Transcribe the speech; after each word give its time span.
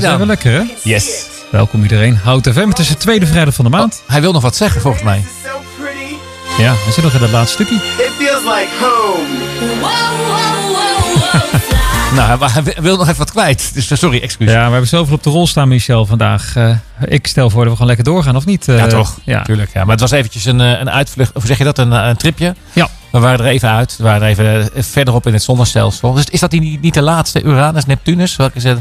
Dat 0.00 0.08
zijn 0.08 0.18
we 0.18 0.26
lekker, 0.26 0.52
hè? 0.52 0.62
Yes. 0.82 1.26
Welkom 1.50 1.82
iedereen. 1.82 2.16
Hout 2.16 2.48
FM. 2.52 2.68
Het 2.68 2.78
is 2.78 2.88
de 2.88 2.96
tweede 2.96 3.26
vrijdag 3.26 3.54
van 3.54 3.64
de 3.64 3.70
maand. 3.70 4.02
Hij 4.06 4.20
wil 4.20 4.32
nog 4.32 4.42
wat 4.42 4.56
zeggen 4.56 4.80
volgens 4.80 5.02
mij. 5.02 5.24
Ja, 6.58 6.72
we 6.72 6.78
zitten 6.84 7.02
nog 7.02 7.14
in 7.14 7.22
het 7.22 7.30
laatste 7.30 7.54
stukje. 7.64 7.74
it 7.74 8.10
feels 8.18 8.42
like 8.42 8.68
home. 8.80 9.26
Nou, 12.14 12.38
hij- 12.38 12.62
hij 12.64 12.74
wil 12.82 12.96
nog 12.96 13.06
even 13.06 13.18
wat 13.18 13.30
kwijt. 13.30 13.70
Dus 13.74 13.90
eh, 13.90 13.98
sorry, 13.98 14.20
excuus. 14.20 14.50
Ja, 14.50 14.64
we 14.66 14.70
hebben 14.70 14.88
zoveel 14.88 15.14
op 15.14 15.22
de 15.22 15.30
rol 15.30 15.46
staan, 15.46 15.68
Michel, 15.68 16.06
vandaag. 16.06 16.56
Eh, 16.56 16.70
ik 17.04 17.26
stel 17.26 17.50
voor 17.50 17.58
dat 17.60 17.68
we 17.68 17.72
gewoon 17.72 17.86
lekker 17.86 18.04
doorgaan, 18.04 18.36
of 18.36 18.44
niet? 18.44 18.68
Eh, 18.68 18.78
Ja, 18.78 18.86
toch? 18.86 19.18
Ja. 19.24 19.42
Tuurlijk. 19.42 19.70
Ja. 19.74 19.80
Maar 19.82 19.90
het 19.90 20.00
was 20.00 20.10
eventjes 20.10 20.44
een, 20.44 20.58
een 20.58 20.90
uitvlucht. 20.90 21.28
Of 21.32 21.36
hoe 21.36 21.46
zeg 21.46 21.58
je 21.58 21.64
dat? 21.64 21.78
Een, 21.78 21.92
een 21.92 22.16
tripje. 22.16 22.54
Ja. 22.72 22.88
We 23.20 23.24
waren 23.26 23.44
er 23.44 23.50
even 23.52 23.68
uit. 23.70 23.94
We 23.96 24.04
waren 24.04 24.22
er 24.22 24.28
even 24.28 24.74
eh, 24.74 24.82
verderop 24.82 25.26
in 25.26 25.32
het 25.32 25.42
zonnestelsel. 25.42 26.12
Dus 26.12 26.24
is 26.24 26.40
dat 26.40 26.50
niet, 26.52 26.80
niet 26.80 26.94
de 26.94 27.02
laatste? 27.02 27.42
Uranus, 27.42 27.86
Neptunus? 27.86 28.36
Welke 28.36 28.56
is 28.56 28.64
het? 28.64 28.78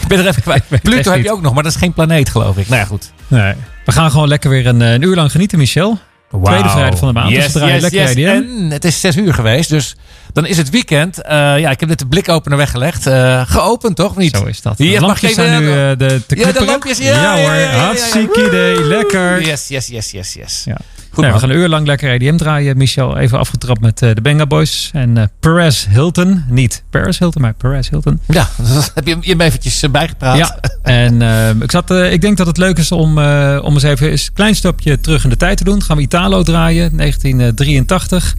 Ik 0.00 0.06
ben 0.08 0.18
er 0.18 0.26
even 0.26 0.42
kwijt. 0.42 0.64
Pluto 0.82 1.10
heb 1.12 1.22
je 1.22 1.32
ook 1.32 1.42
nog, 1.42 1.54
maar 1.54 1.62
dat 1.62 1.72
is 1.72 1.78
geen 1.78 1.92
planeet, 1.92 2.28
geloof 2.28 2.56
ik. 2.56 2.68
Nou 2.68 2.80
ja, 2.80 2.86
goed. 2.86 3.12
Nee. 3.26 3.54
We 3.84 3.92
gaan 3.92 4.10
gewoon 4.10 4.28
lekker 4.28 4.50
weer 4.50 4.66
een, 4.66 4.82
eh, 4.82 4.92
een 4.92 5.02
uur 5.02 5.16
lang 5.16 5.30
genieten, 5.30 5.58
Michel. 5.58 5.98
Tweede 6.42 6.68
vrijdag 6.68 6.98
van 6.98 7.08
de 7.08 7.14
maand. 7.14 7.34
dus 7.34 7.46
we 7.46 7.52
draaien 7.52 7.80
lekker 7.80 8.08
EDM. 8.08 8.28
En 8.28 8.70
het 8.70 8.84
is 8.84 9.00
zes 9.00 9.16
uur 9.16 9.34
geweest, 9.34 9.68
dus 9.70 9.96
dan 10.32 10.46
is 10.46 10.56
het 10.56 10.70
weekend. 10.70 11.22
Eh, 11.22 11.58
ja, 11.58 11.70
ik 11.70 11.80
heb 11.80 11.88
net 11.88 11.98
de 11.98 12.06
blikopener 12.06 12.58
weggelegd. 12.58 13.08
Geopend, 13.50 13.96
toch? 13.96 14.16
Niet? 14.16 14.36
Zo 14.36 14.44
is 14.44 14.62
dat. 14.62 14.78
Hier, 14.78 14.94
de 14.94 15.00
mag 15.00 15.08
lampjes 15.08 15.30
ik 15.30 15.36
even- 15.38 15.50
zijn 15.50 15.62
nu 15.62 15.96
de, 15.96 16.26
te 16.26 16.36
Ja, 16.36 16.52
de 16.52 16.64
lampjes, 16.64 16.98
ja, 16.98 17.04
ja, 17.22 17.32
hoor, 17.36 17.54
ja, 17.54 17.58
ja. 17.58 17.78
hartstikke 17.84 18.46
idee. 18.46 18.84
Lekker. 18.84 19.46
Yes, 19.46 19.68
yes, 19.68 19.86
yes, 19.86 20.10
yes, 20.10 20.32
yes. 20.34 20.66
Goed, 21.12 21.24
Nee, 21.24 21.32
we 21.32 21.38
gaan 21.38 21.50
een 21.50 21.56
uur 21.56 21.68
lang 21.68 21.86
lekker 21.86 22.10
EDM 22.10 22.36
draaien. 22.36 22.76
Michel, 22.76 23.18
even 23.18 23.38
afgetrapt 23.38 23.80
met 23.80 24.02
eh, 24.02 24.14
de 24.14 24.20
Benga 24.20 24.46
Boys. 24.46 24.90
En 24.92 25.16
eh 25.16 25.24
Perez 25.40 25.86
Hilton. 25.86 26.44
Niet 26.48 26.82
Paris 26.90 27.18
Hilton, 27.18 27.42
maar 27.42 27.54
Perez 27.54 27.88
Hilton. 27.88 28.20
Ja, 28.26 28.48
dat 28.56 28.92
heb 28.94 29.06
je 29.06 29.18
hem 29.20 29.40
eventjes 29.40 29.82
eh, 29.82 29.90
bijgepraat. 29.90 30.36
Ja, 30.36 30.58
en 30.82 31.22
ik, 31.62 31.70
zat, 31.70 31.90
ik 31.90 32.20
denk 32.20 32.36
dat 32.36 32.46
het 32.46 32.56
leuk 32.56 32.78
is 32.78 32.92
om, 32.92 33.18
om 33.58 33.74
eens 33.74 33.82
even 33.82 34.12
een 34.12 34.18
klein 34.34 34.54
stapje 34.54 35.00
terug 35.00 35.24
in 35.24 35.30
de 35.30 35.36
tijd 35.36 35.56
te 35.56 35.64
doen. 35.64 35.78
Dan 35.78 35.82
gaan 35.82 35.96
we 35.96 36.02
Italo 36.02 36.42
draaien, 36.42 36.96
1983. 36.96 38.36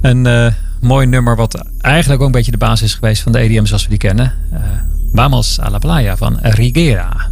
Een 0.00 0.52
mooi 0.80 1.06
nummer 1.06 1.36
wat 1.36 1.64
eigenlijk 1.80 2.20
ook 2.20 2.26
een 2.26 2.32
beetje 2.32 2.50
de 2.50 2.58
basis 2.58 2.86
is 2.86 2.94
geweest 2.94 3.22
van 3.22 3.32
de 3.32 3.38
EDM 3.38 3.64
zoals 3.64 3.82
we 3.82 3.88
die 3.88 3.98
kennen. 3.98 4.32
Vamos 5.12 5.60
a 5.60 5.70
la 5.70 5.78
playa 5.78 6.16
van 6.16 6.38
Rigera. 6.42 7.30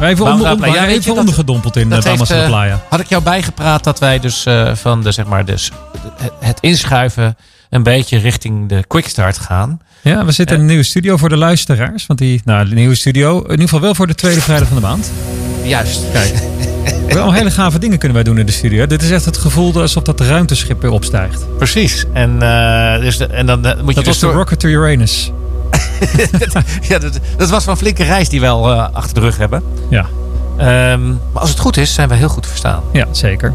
Even, 0.00 0.24
onder, 0.32 0.66
ja, 0.74 0.84
je, 0.84 0.90
even 0.90 1.06
dat- 1.06 1.16
ondergedompeld 1.18 1.76
in 1.76 1.88
de 1.88 1.94
heeft, 1.94 2.30
a 2.30 2.34
la 2.34 2.40
eh, 2.42 2.46
playa. 2.48 2.80
had 2.88 3.00
ik 3.00 3.06
jou 3.08 3.22
bijgepraat 3.22 3.84
dat 3.84 3.98
wij 3.98 4.18
dus 4.18 4.46
eh, 4.46 4.74
van 4.74 5.02
de, 5.02 5.12
zeg 5.12 5.26
maar, 5.26 5.44
dus, 5.44 5.70
het, 6.40 6.58
inschuiven 6.60 7.36
een 7.70 7.82
beetje 7.82 8.18
richting 8.18 8.68
de 8.68 8.84
quickstart 8.86 9.38
gaan. 9.38 9.80
Ja, 10.02 10.24
we 10.24 10.32
zitten 10.32 10.54
in 10.56 10.62
een 10.62 10.68
nieuwe 10.68 10.82
studio 10.82 11.16
voor 11.16 11.28
de 11.28 11.36
luisteraars. 11.36 12.06
Want 12.06 12.18
die, 12.18 12.40
nou, 12.44 12.68
de 12.68 12.74
nieuwe 12.74 12.94
studio, 12.94 13.36
in 13.42 13.50
ieder 13.50 13.62
geval 13.64 13.80
wel 13.80 13.94
voor 13.94 14.06
de 14.06 14.14
tweede 14.14 14.40
vrijdag 14.40 14.68
van 14.68 14.76
de 14.76 14.82
maand. 14.82 15.10
Juist. 15.64 16.00
Kijk, 16.12 16.34
wel 17.08 17.32
hele 17.32 17.50
gave 17.50 17.78
dingen 17.78 17.98
kunnen 17.98 18.16
wij 18.16 18.24
doen 18.24 18.38
in 18.38 18.46
de 18.46 18.52
studio. 18.52 18.86
Dit 18.86 19.02
is 19.02 19.10
echt 19.10 19.24
het 19.24 19.36
gevoel 19.36 19.80
alsof 19.80 20.02
dat 20.02 20.20
ruimteschip 20.20 20.82
weer 20.82 20.90
opstijgt. 20.90 21.44
Precies. 21.58 22.04
En, 22.12 22.42
eh, 22.42 23.00
dus 23.00 23.16
de- 23.16 23.26
en 23.26 23.46
dan 23.46 23.64
eh, 23.66 23.70
moet 23.76 23.88
je 23.88 23.94
Dat 23.94 23.94
dus 23.94 24.04
was 24.06 24.18
de 24.18 24.26
door- 24.26 24.34
Rocket 24.34 24.60
to 24.60 24.68
Uranus. 24.68 25.30
ja, 26.88 26.98
dat, 26.98 27.18
dat 27.36 27.50
was 27.50 27.64
wel 27.64 27.74
een 27.74 27.80
flinke 27.80 28.04
reis 28.04 28.28
die 28.28 28.40
we 28.40 28.48
al 28.48 28.72
eh, 28.72 28.86
achter 28.92 29.14
de 29.14 29.20
rug 29.20 29.36
hebben. 29.36 29.62
Ja, 29.90 30.06
Ehm, 30.56 31.08
maar 31.08 31.18
als 31.42 31.50
het 31.50 31.58
goed 31.58 31.76
is, 31.76 31.94
zijn 31.94 32.08
we 32.08 32.14
heel 32.14 32.28
goed 32.28 32.42
te 32.42 32.48
verstaan. 32.48 32.82
ja 32.92 33.06
zeker. 33.10 33.54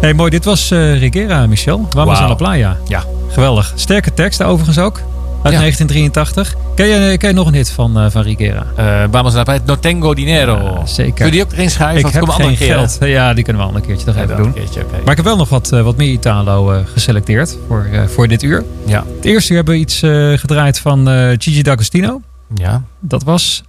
Hey, 0.00 0.14
mooi. 0.14 0.30
Dit 0.30 0.44
was 0.44 0.70
eh 0.70 0.98
Rigera, 0.98 1.46
Michel. 1.46 1.86
Vamos 1.90 2.12
Wauw. 2.18 2.24
a 2.24 2.28
la 2.28 2.34
playa. 2.34 2.76
Ja. 2.88 3.04
Geweldig. 3.28 3.72
Sterke 3.74 4.14
tekst 4.14 4.42
overigens 4.42 4.78
ook. 4.78 5.00
Uit 5.42 5.52
Ja. 5.52 5.58
1983. 5.60 6.54
Ken 6.74 6.86
je, 6.86 7.16
ken 7.18 7.28
je 7.28 7.34
nog 7.34 7.46
een 7.46 7.54
hit 7.54 7.70
van, 7.70 7.98
eh, 7.98 8.10
van 8.10 8.22
Rigera? 8.22 8.66
Eh 8.76 9.04
vamos 9.10 9.34
la. 9.34 9.44
No 9.64 9.78
tengo 9.78 10.14
dinero. 10.14 10.58
Ja, 10.62 10.86
zeker. 10.86 11.12
Kun 11.14 11.24
je 11.24 11.30
die 11.30 11.42
ook 11.42 11.52
erin 11.52 11.70
schuiven? 11.70 12.08
ik 12.08 12.14
heb 12.14 12.28
geen 12.28 12.44
andere 12.46 12.56
geld. 12.66 12.98
Ja, 13.00 13.34
die 13.34 13.44
kunnen 13.44 13.62
we 13.62 13.68
al 13.68 13.74
een 13.76 13.82
keertje 13.82 14.06
nog 14.06 14.14
Ja, 14.14 14.22
even 14.22 14.36
doen. 14.36 14.52
keertje. 14.52 14.84
Maar 14.90 15.10
ik 15.10 15.16
heb 15.16 15.24
wel 15.24 15.36
nog 15.36 15.48
wat, 15.48 15.72
eh, 15.72 15.82
wat 15.82 15.96
meer 15.96 16.08
Italo 16.12 16.72
eh, 16.72 16.78
geselecteerd 16.92 17.56
voor, 17.68 17.86
eh, 17.92 18.06
voor 18.06 18.28
dit 18.28 18.42
uur. 18.42 18.64
Ja. 18.86 19.04
Het 19.16 19.24
eerste 19.24 19.50
uur 19.50 19.56
hebben 19.56 19.74
we 19.74 19.80
iets 19.80 20.02
eh, 20.02 20.32
gedraaid 20.38 20.78
van 20.78 21.08
eh, 21.08 21.28
Gigi 21.38 21.62
D'Agostino. 21.62 22.20
ja. 22.54 22.82
Dat 23.00 23.22
was... 23.22 23.62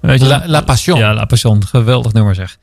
Weet 0.00 0.20
je, 0.20 0.26
La, 0.26 0.42
La 0.46 0.60
Passion. 0.60 0.98
Ja, 0.98 1.14
La 1.14 1.24
Passion. 1.24 1.64
Geweldig 1.66 2.12
nummer 2.12 2.34
zeg. 2.34 2.56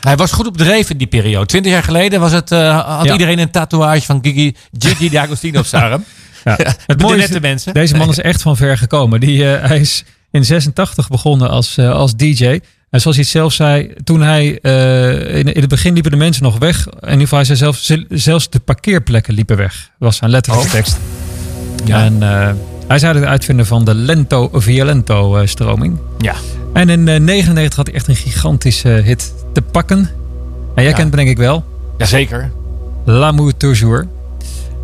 Hij 0.00 0.16
was 0.16 0.32
goed 0.32 0.46
op 0.46 0.56
dreef 0.56 0.90
in 0.90 0.96
die 0.96 1.06
periode. 1.06 1.46
Twintig 1.46 1.72
jaar 1.72 1.82
geleden 1.82 2.20
was 2.20 2.32
het, 2.32 2.52
eh, 2.52 2.96
had 2.96 3.04
Ja. 3.06 3.12
iedereen 3.12 3.38
een 3.38 3.50
tatoeage 3.50 4.02
van 4.06 4.18
Gigi, 4.22 4.54
Gigi 4.78 5.08
D'Agostino 5.10 5.58
op 5.58 5.66
zijn 5.66 5.82
arm. 5.82 6.04
Ja. 6.44 6.56
Het 6.86 7.00
mooie 7.02 7.16
nette 7.16 7.40
mensen. 7.40 7.74
deze 7.74 7.96
man 7.96 8.08
is 8.08 8.18
echt 8.20 8.42
van 8.42 8.56
ver 8.56 8.78
gekomen. 8.78 9.20
Die, 9.20 9.50
eh, 9.54 9.68
hij 9.68 9.78
is 9.80 10.04
in 10.30 10.44
86 10.44 11.08
begonnen 11.08 11.50
als, 11.50 11.76
eh, 11.76 11.90
als 11.90 12.16
DJ. 12.16 12.60
En 12.90 13.00
zoals 13.00 13.16
hij 13.16 13.24
het 13.24 13.34
zelf 13.34 13.52
zei, 13.52 13.92
toen 14.04 14.22
hij 14.22 14.58
eh, 14.62 15.36
in, 15.38 15.52
in 15.54 15.60
het 15.60 15.68
begin 15.68 15.92
liepen 15.92 16.10
de 16.10 16.16
mensen 16.16 16.42
nog 16.42 16.58
weg. 16.58 16.86
In 16.86 17.00
ieder 17.02 17.20
geval, 17.20 17.38
hij 17.38 17.46
zei 17.46 17.58
zelf, 17.58 17.76
zel- 17.76 18.04
zelfs 18.08 18.50
de 18.50 18.58
parkeerplekken 18.58 19.34
liepen 19.34 19.56
weg. 19.56 19.90
Was 19.98 20.16
zijn 20.16 20.30
letterlijke 20.30 20.66
Oh. 20.68 20.72
tekst. 20.74 20.96
Ja. 21.84 22.04
En 22.04 22.22
hij 22.88 22.98
zou 22.98 23.14
het 23.16 23.24
uitvinden 23.24 23.66
van 23.66 23.84
de 23.84 23.94
Lento 23.94 24.48
Violento 24.52 25.46
stroming. 25.46 25.98
Ja. 26.18 26.34
En 26.72 26.88
in 26.88 27.08
eh, 27.08 27.20
99 27.20 27.76
had 27.76 27.86
hij 27.86 27.94
echt 27.94 28.08
een 28.08 28.16
gigantische 28.16 28.88
hit 28.88 29.32
te 29.52 29.62
pakken. 29.62 29.98
En 30.74 30.82
jij 30.82 30.84
Ja. 30.84 30.92
kent 30.96 31.06
het 31.08 31.16
denk 31.16 31.28
ik 31.28 31.36
wel. 31.36 31.64
Jazeker. 31.98 32.50
L'amour 33.04 33.56
toujours. 33.56 34.04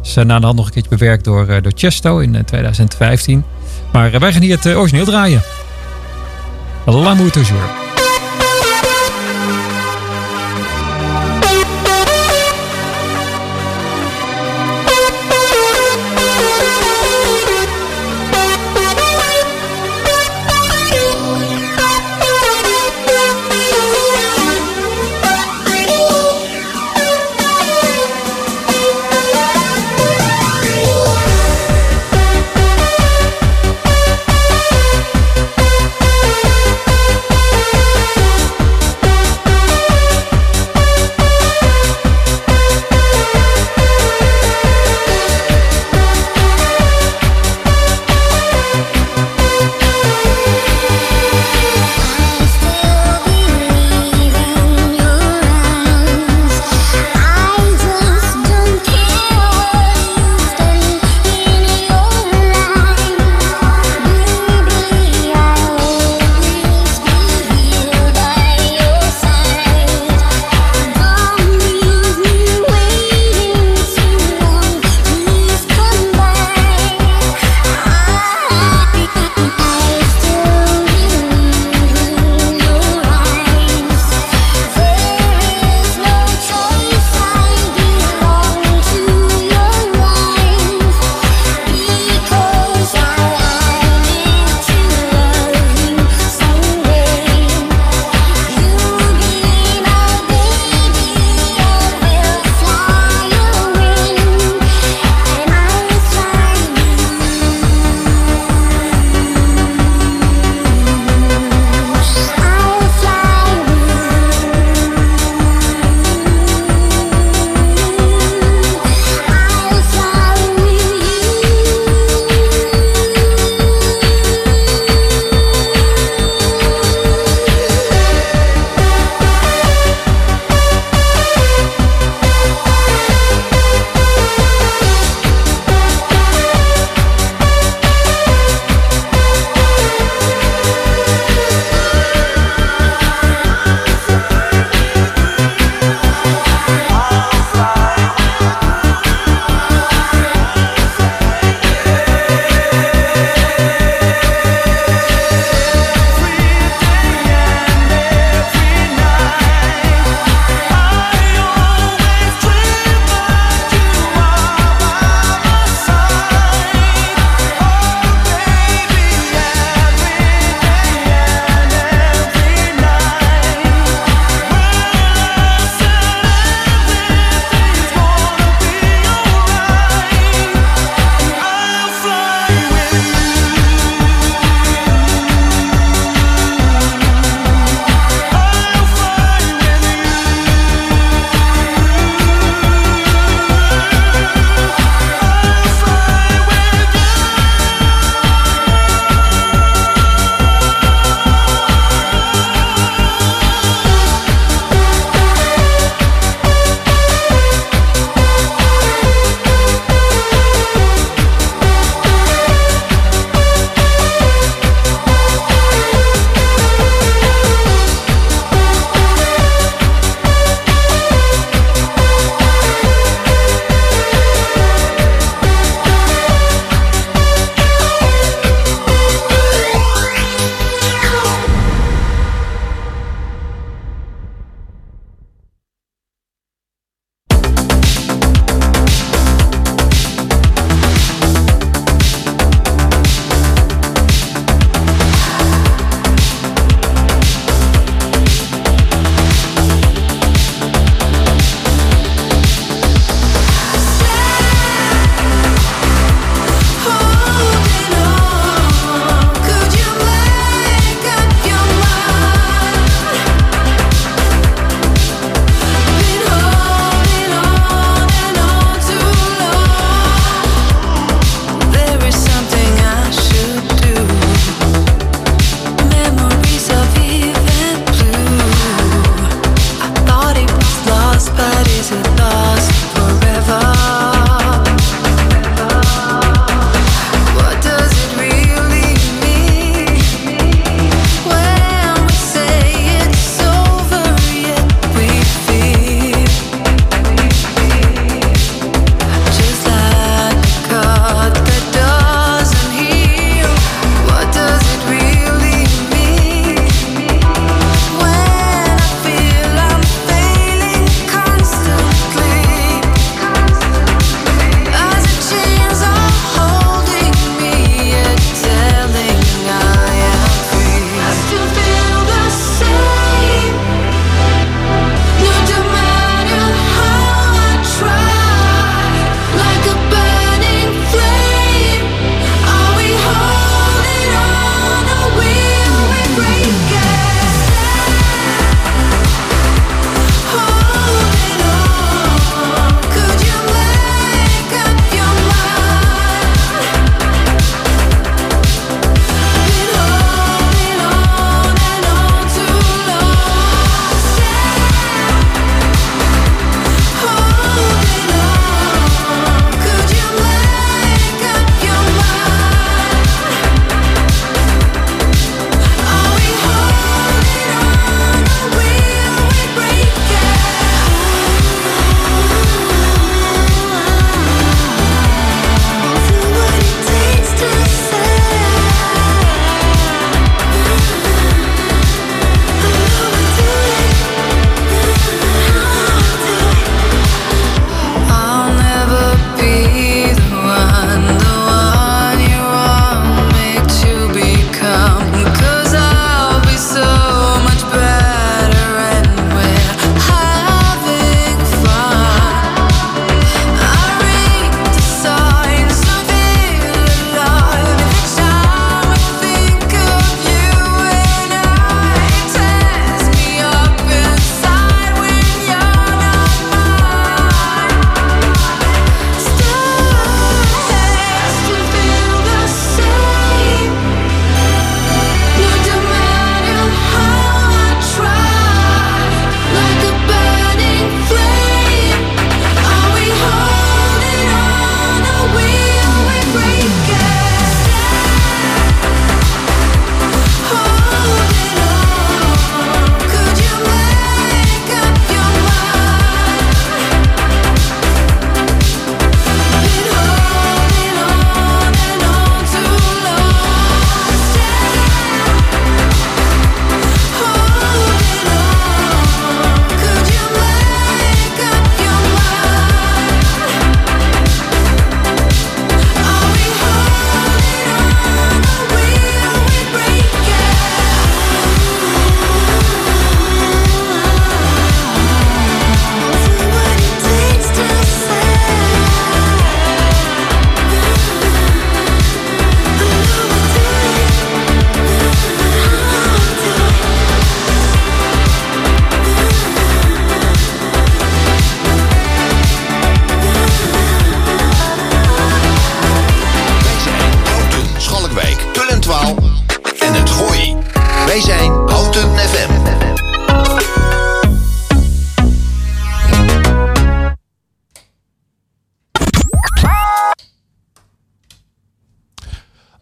Is 0.02 0.16
eh, 0.16 0.24
na 0.24 0.38
de 0.38 0.44
hand 0.44 0.56
nog 0.56 0.66
een 0.66 0.72
keertje 0.72 0.96
bewerkt 0.96 1.24
door, 1.24 1.48
eh, 1.48 1.62
door 1.62 1.72
Chesto 1.74 2.18
in 2.18 2.34
eh, 2.34 2.42
2015. 2.42 3.44
Maar 3.92 4.12
eh, 4.12 4.20
wij 4.20 4.32
gaan 4.32 4.42
hier 4.42 4.56
het 4.56 4.66
eh, 4.66 4.78
origineel 4.78 5.04
draaien. 5.04 5.42
L'amour 6.84 7.30
toujours. 7.30 7.89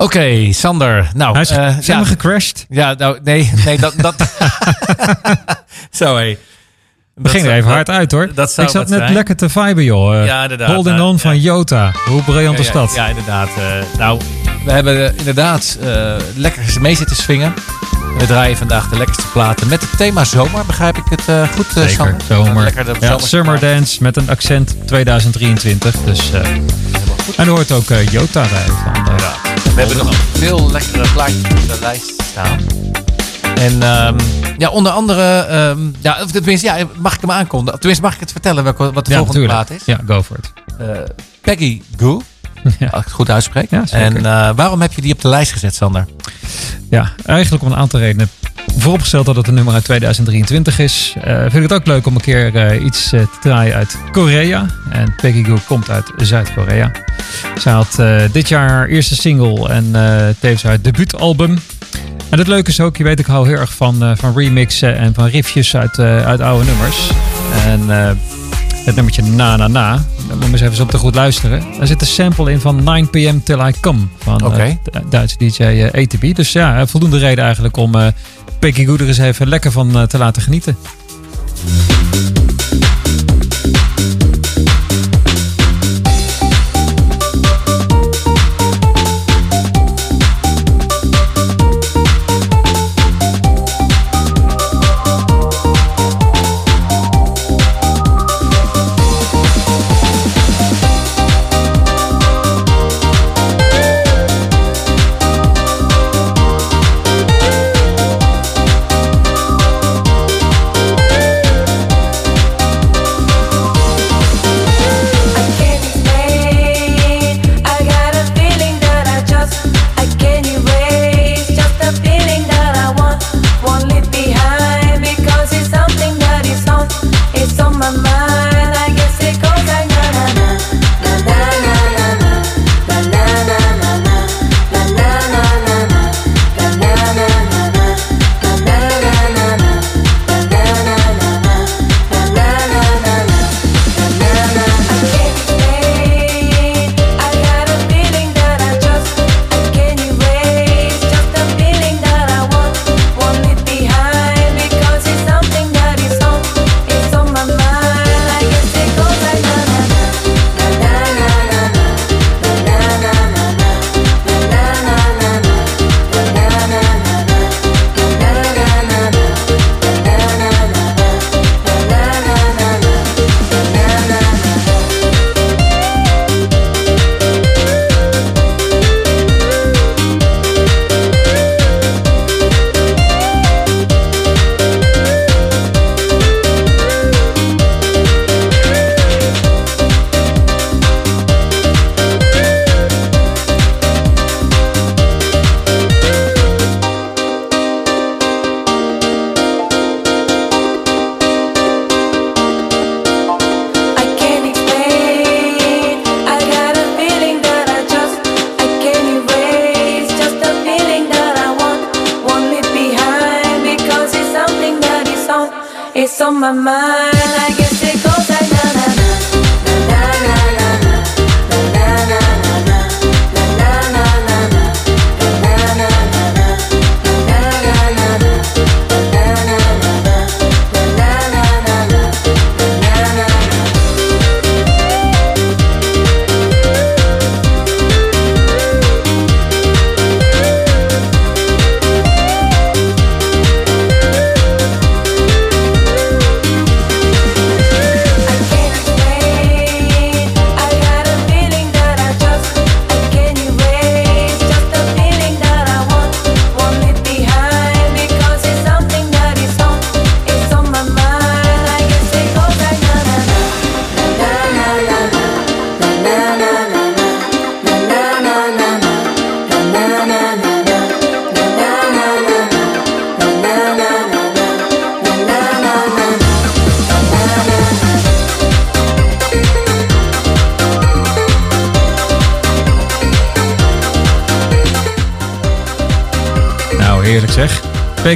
Oké, 0.08 0.52
Sander. 0.52 1.10
Nou, 1.14 1.32
Hij 1.32 1.40
is, 1.42 1.50
eh, 1.50 1.56
zijn 1.56 1.82
ja, 1.84 1.98
we 2.00 2.04
gecrashed? 2.04 2.66
ja, 2.68 2.94
nou, 2.98 3.18
nee, 3.24 3.50
nee, 3.64 3.78
dat... 3.78 3.92
dat 3.96 4.14
Zo, 5.90 6.16
hé. 6.16 6.36
We 7.14 7.28
gingen 7.28 7.50
er 7.50 7.56
even 7.56 7.70
hard 7.70 7.90
uit 7.90 8.12
hoor. 8.12 8.28
dat 8.34 8.50
zou 8.52 8.66
ik 8.66 8.72
zat 8.72 8.88
net 8.88 8.98
zijn. 8.98 9.12
lekker 9.12 9.36
te 9.36 9.48
viben 9.48 9.84
joh. 9.84 10.18
Eh, 10.20 10.26
Ja, 10.26 10.42
inderdaad. 10.42 10.68
Holding 10.74 10.96
Nou, 10.96 11.08
On 11.08 11.18
van. 11.18 11.40
Jota. 11.40 11.92
Hoe 12.06 12.22
briljant 12.22 12.58
is 12.58 12.66
ja, 12.66 12.72
dat? 12.72 12.94
Ja, 12.94 13.06
inderdaad. 13.06 13.48
eh, 13.48 13.98
nou, 13.98 14.20
we 14.64 14.70
hebben 14.72 15.06
eh, 15.12 15.18
inderdaad 15.18 15.78
eh, 15.82 16.14
lekker 16.36 16.62
mee 16.80 16.94
zitten 16.94 17.16
swingen. 17.16 17.54
We 18.18 18.26
draaien 18.26 18.56
vandaag 18.56 18.88
de 18.88 18.96
lekkerste 18.98 19.26
platen 19.32 19.68
met 19.68 19.80
het 19.80 19.96
thema 19.96 20.24
zomer. 20.24 20.66
Begrijp 20.66 20.96
ik 20.96 21.04
het 21.10 21.28
eh, 21.28 21.48
goed, 21.48 21.66
eh, 21.66 21.72
Zeker, 21.74 21.90
Sander? 21.90 22.16
zomer. 22.28 22.72
Ja, 23.00 23.18
Summer. 23.18 23.60
Dance 23.60 24.02
met 24.02 24.16
een 24.16 24.30
accent 24.30 24.76
2023. 24.86 25.94
Dus, 26.04 26.32
eh, 26.32 26.40
en 27.36 27.44
er 27.44 27.50
hoort 27.50 27.72
ook 27.72 27.90
eh, 27.90 28.06
Jota 28.08 28.40
bij. 28.50 28.66
Van, 28.66 29.16
Ja. 29.18 29.32
We 29.74 29.84
hebben 29.84 29.96
nog 29.96 30.14
veel 30.32 30.70
lekkere 30.70 31.08
plaatjes 31.12 31.42
op 31.50 31.68
de 31.68 31.76
lijst 31.80 32.12
staan. 32.30 32.58
En 33.54 33.82
ehm, 33.82 34.16
ja, 34.58 34.68
onder 34.68 34.92
andere, 34.92 35.40
ehm, 35.40 35.78
ja, 36.00 36.22
of 36.22 36.30
tenminste, 36.30 36.66
ja, 36.66 36.86
mag 36.98 37.14
ik 37.14 37.20
hem 37.20 37.30
aankondigen? 37.30 37.78
Tenminste, 37.80 38.04
mag 38.04 38.14
ik 38.14 38.20
het 38.20 38.32
vertellen 38.32 38.64
welke, 38.64 38.92
wat 38.92 39.04
de 39.04 39.10
ja, 39.10 39.16
volgende 39.18 39.46
natuurlijk. 39.46 39.68
plaat 39.68 39.80
is? 39.80 39.86
Ja, 39.86 40.14
go 40.14 40.22
for 40.22 40.36
it. 40.38 40.52
Eh, 40.78 40.86
Peggy 41.40 41.82
Goo, 41.96 42.22
ja. 42.78 42.86
als 42.86 42.98
ik 43.00 43.04
het 43.04 43.12
goed 43.12 43.30
uitspreek. 43.30 43.70
Ja, 43.70 43.84
en 43.90 44.16
eh, 44.16 44.50
waarom 44.56 44.80
heb 44.80 44.92
je 44.92 45.00
die 45.02 45.12
op 45.12 45.20
de 45.20 45.28
lijst 45.28 45.52
gezet, 45.52 45.74
Sander? 45.74 46.06
ja, 46.90 47.12
eigenlijk 47.26 47.64
om 47.64 47.72
een 47.72 47.78
aantal 47.78 48.00
redenen. 48.00 48.28
Vooropgesteld 48.76 49.26
dat 49.26 49.36
het 49.36 49.48
een 49.48 49.54
nummer 49.54 49.74
uit 49.74 49.84
2023 49.84 50.78
is. 50.78 51.14
eh, 51.22 51.40
vind 51.40 51.54
ik 51.54 51.62
het 51.62 51.72
ook 51.72 51.86
leuk 51.86 52.06
om 52.06 52.14
een 52.14 52.20
keer 52.20 52.54
eh, 52.56 52.84
iets 52.84 53.08
te 53.08 53.26
draaien 53.40 53.74
uit 53.74 53.96
Korea. 54.12 54.66
En 54.90 55.14
Peggy 55.20 55.44
Goo 55.44 55.58
komt 55.66 55.90
uit 55.90 56.12
Zuid-Korea. 56.16 56.90
Zij 57.58 57.72
had 57.72 57.98
dit 58.32 58.48
jaar 58.48 58.68
haar 58.68 58.86
eerste 58.88 59.14
single 59.14 59.68
en 59.68 59.92
tevens 60.40 60.62
haar 60.62 60.80
debuutalbum. 60.80 61.58
En 62.30 62.38
het 62.38 62.46
leuke 62.46 62.70
is 62.70 62.80
ook, 62.80 62.96
je 62.96 63.04
weet 63.04 63.18
ik 63.18 63.26
hou 63.26 63.48
heel 63.48 63.58
erg 63.58 63.72
van, 63.74 64.16
van 64.16 64.38
remixen 64.38 64.96
en 64.96 65.14
van 65.14 65.26
riffjes 65.26 65.76
uit, 65.76 65.98
uit 65.98 66.40
oude 66.40 66.64
nummers. 66.64 67.10
En 67.66 67.80
het 68.88 68.96
nummertje 68.96 69.22
Na 69.22 69.57
Na 69.57 69.68
Na, 69.68 70.05
daar 70.29 70.37
moet 70.37 70.46
je 70.46 70.53
eens 70.53 70.61
even 70.61 70.85
op 70.85 70.90
te 70.90 70.98
goed 70.98 71.14
luisteren. 71.14 71.64
Daar 71.79 71.87
zit 71.87 72.01
een 72.01 72.07
sample 72.07 72.51
in 72.51 72.61
van 72.61 72.85
9 72.85 73.11
p.m. 73.11 73.40
Till 73.44 73.66
I 73.66 73.72
Come 73.81 74.01
van 74.18 74.53
eh, 74.53 74.74
Duitse 75.09 75.37
DJ 75.38 75.62
eh, 75.62 76.03
ATB. 76.03 76.35
Dus 76.35 76.53
ja, 76.53 76.87
voldoende 76.87 77.18
reden 77.18 77.44
eigenlijk 77.44 77.77
om 77.77 77.94
eh 77.94 78.07
Peggy 78.59 78.87
eens 78.87 79.18
even 79.18 79.48
lekker 79.48 79.72
van 79.72 79.96
eh, 79.96 80.03
te 80.03 80.18
laten 80.18 80.42
genieten. 80.42 80.77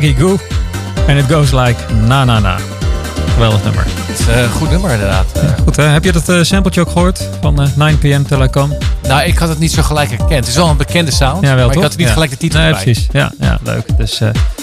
Peggy 0.03 0.15
Goo. 0.21 0.37
En 1.07 1.17
it 1.17 1.25
goes 1.25 1.51
like 1.53 1.93
na 1.95 2.25
na 2.25 2.39
na. 2.41 2.57
Geweldig 3.33 3.65
nummer. 3.65 3.85
Het 3.87 4.19
is 4.19 4.27
eh, 4.27 4.43
een 4.43 4.49
goed 4.51 4.71
nummer 4.71 4.91
inderdaad. 4.91 5.27
Eh, 5.33 5.43
Goed, 5.65 5.77
hè? 5.77 5.83
heb 5.83 6.05
je 6.05 6.13
dat 6.13 6.29
eh 6.29 6.43
sampletje 6.43 6.81
ook 6.81 6.91
gehoord 6.91 7.29
van 7.41 7.63
eh, 7.63 7.69
9 7.77 7.99
p.m. 7.99 8.23
Till 8.27 8.43
I 8.43 8.51
Come? 8.51 8.79
Nou, 9.03 9.23
ik 9.23 9.39
had 9.39 9.49
het 9.49 9.59
niet 9.59 9.73
zo 9.73 9.83
gelijk 9.83 10.09
herkend. 10.09 10.31
Het 10.31 10.47
is 10.49 10.55
wel 10.57 10.69
een 10.69 10.77
bekende 10.77 11.11
sound, 11.11 11.43
Ja, 11.43 11.55
wel 11.55 11.65
maar 11.65 11.75
toch? 11.75 11.83
ik 11.85 11.89
had 11.89 11.97
niet 11.99 12.07
Ja. 12.07 12.13
gelijk 12.13 12.31
de 12.31 12.37
titel 12.37 12.59
Nee, 12.61 12.69
erbij. 12.69 12.83
precies. 12.83 13.09
Ja, 13.13 13.33
ja 13.41 13.59
leuk. 13.63 13.97
Dus, 13.97 14.21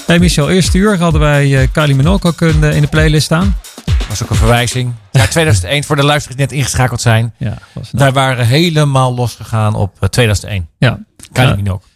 hey 0.07 0.19
Michel, 0.19 0.49
eerste 0.49 0.77
uur 0.77 0.97
hadden 0.99 1.21
wij 1.21 1.69
Kylie 1.71 1.95
Minogue 1.95 2.31
ook 2.31 2.41
in, 2.41 2.59
de- 2.61 2.75
in 2.75 2.81
de 2.81 2.87
playlist 2.87 3.25
staan. 3.25 3.57
Was 4.09 4.23
ook 4.23 4.29
een 4.29 4.35
verwijzing. 4.35 4.93
Naar 5.11 5.29
2001, 5.29 5.83
voor 5.87 5.95
de 5.95 6.03
luisteraars 6.03 6.37
die 6.39 6.47
net 6.47 6.57
ingeschakeld 6.57 7.01
zijn. 7.01 7.33
Ja, 7.37 7.53
was 7.73 7.89
Daar 7.91 8.11
waren 8.13 8.45
helemaal 8.45 9.13
losgegaan 9.15 9.75
op 9.75 9.95
eh, 9.99 10.09
2001. 10.09 10.67
ja. 10.77 10.99
Kylie 11.31 11.49
Ja. 11.49 11.55
Minogue. 11.55 11.87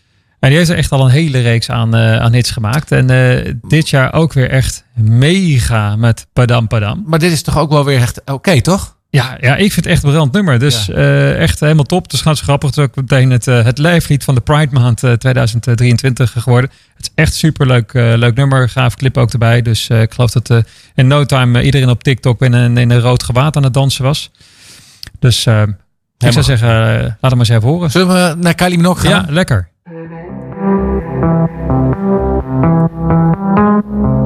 En 0.43 0.49
die 0.49 0.57
heeft 0.57 0.69
er 0.69 0.77
echt 0.77 0.91
al 0.91 1.05
een 1.05 1.11
hele 1.11 1.39
reeks 1.39 1.69
aan, 1.69 1.95
eh, 1.95 2.19
aan 2.19 2.33
hits 2.33 2.51
gemaakt. 2.51 2.91
En 2.91 3.09
eh, 3.09 3.53
dit 3.61 3.89
jaar 3.89 4.13
ook 4.13 4.33
weer 4.33 4.49
echt 4.49 4.85
mega 4.93 5.95
met 5.95 6.27
Padam 6.33 6.67
Padam. 6.67 7.03
Maar 7.05 7.19
dit 7.19 7.31
is 7.31 7.41
toch 7.41 7.57
ook 7.57 7.69
wel 7.69 7.85
weer 7.85 7.99
echt 7.99 8.21
oké, 8.25 8.61
toch? 8.61 8.95
Ja, 9.09 9.37
ja, 9.41 9.55
ik 9.55 9.71
vind 9.71 9.75
het 9.75 9.85
echt 9.85 10.03
een 10.03 10.09
briljant 10.09 10.31
nummer. 10.31 10.59
Dus 10.59 10.89
eh, 10.89 11.41
echt 11.41 11.59
helemaal 11.59 11.83
top. 11.83 12.11
Dus 12.11 12.21
gaat 12.21 12.37
zo 12.37 12.43
grappig. 12.43 12.69
Het 12.69 12.77
is 12.77 12.83
ook 12.83 12.95
meteen 12.95 13.31
het, 13.31 13.45
het 13.45 13.77
lijflied 13.77 14.23
van 14.23 14.35
de 14.35 14.41
Pride 14.41 14.73
Maand 14.79 15.03
eh, 15.03 15.11
2023 15.11 16.31
geworden. 16.31 16.69
Het 16.95 17.05
is 17.05 17.11
echt 17.15 17.33
super 17.33 17.67
leuk, 17.67 17.93
leuk 17.93 18.35
nummer. 18.35 18.69
Gaaf 18.69 18.95
clip 18.95 19.17
ook 19.17 19.31
erbij. 19.31 19.61
Dus 19.61 19.89
eh, 19.89 20.01
ik 20.01 20.13
geloof 20.13 20.31
dat 20.31 20.49
eh, 20.49 20.57
in 20.95 21.07
no 21.07 21.25
time 21.25 21.63
iedereen 21.63 21.89
op 21.89 22.03
TikTok 22.03 22.41
in 22.41 22.53
een, 22.53 22.77
in 22.77 22.91
een 22.91 22.99
rood 22.99 23.23
gewaad 23.23 23.55
aan 23.55 23.63
het 23.63 23.73
dansen 23.73 24.03
was. 24.03 24.31
Dus 25.19 25.47
ik 26.17 26.31
zou 26.31 26.43
zeggen, 26.43 26.67
laat 26.67 27.07
hem 27.19 27.19
maar 27.19 27.39
eens 27.39 27.49
even 27.49 27.67
horen. 27.67 27.91
Zullen 27.91 28.07
we 28.07 28.35
naar 28.41 28.55
Kylie 28.55 28.77
Minogue 28.77 29.09
gaan? 29.09 29.25
Ja, 29.25 29.33
lekker. 29.33 29.71
thank 33.63 33.85
you 33.85 34.22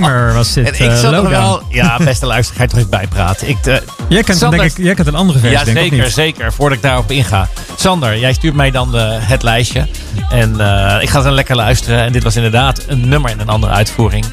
Was 0.00 0.52
dit. 0.52 0.66
En 0.66 0.72
ik 0.84 0.90
eh, 0.90 0.96
zat 0.96 1.04
er 1.04 1.10
lowdown. 1.10 1.30
wel... 1.30 1.62
Ja, 1.70 1.96
beste 2.04 2.26
luisteraar, 2.26 2.56
ga 2.58 2.62
je 2.62 2.68
toch 2.68 2.78
even 2.78 2.90
bijpraten. 2.90 3.48
Ik, 3.48 3.56
eh, 3.66 3.74
Jij 4.08 4.22
kent, 4.22 4.38
Sander- 4.38 4.58
denk 4.58 4.70
ik, 4.70 4.84
jij 4.84 4.94
kent 4.94 5.06
een 5.08 5.14
andere 5.14 5.38
versie, 5.38 5.58
Ja, 5.58 5.64
denk 5.64 5.78
zeker, 5.78 5.98
niet? 6.04 6.12
zeker. 6.12 6.52
Voordat 6.52 6.76
ik 6.78 6.84
daarop 6.84 7.10
inga. 7.10 7.48
Sander, 7.76 8.18
jij 8.18 8.32
stuurt 8.32 8.54
mij 8.54 8.70
dan 8.70 8.90
de, 8.92 9.18
het 9.20 9.42
lijstje. 9.42 9.86
En 10.30 10.60
eh, 10.60 11.02
ik 11.02 11.08
ga 11.08 11.22
dan 11.22 11.32
lekker 11.32 11.56
luisteren. 11.56 12.04
En 12.04 12.12
dit 12.12 12.22
was 12.22 12.36
inderdaad 12.36 12.84
een 12.86 13.08
nummer 13.08 13.30
in 13.30 13.40
een 13.40 13.48
andere 13.48 13.72
uitvoering. 13.72 14.24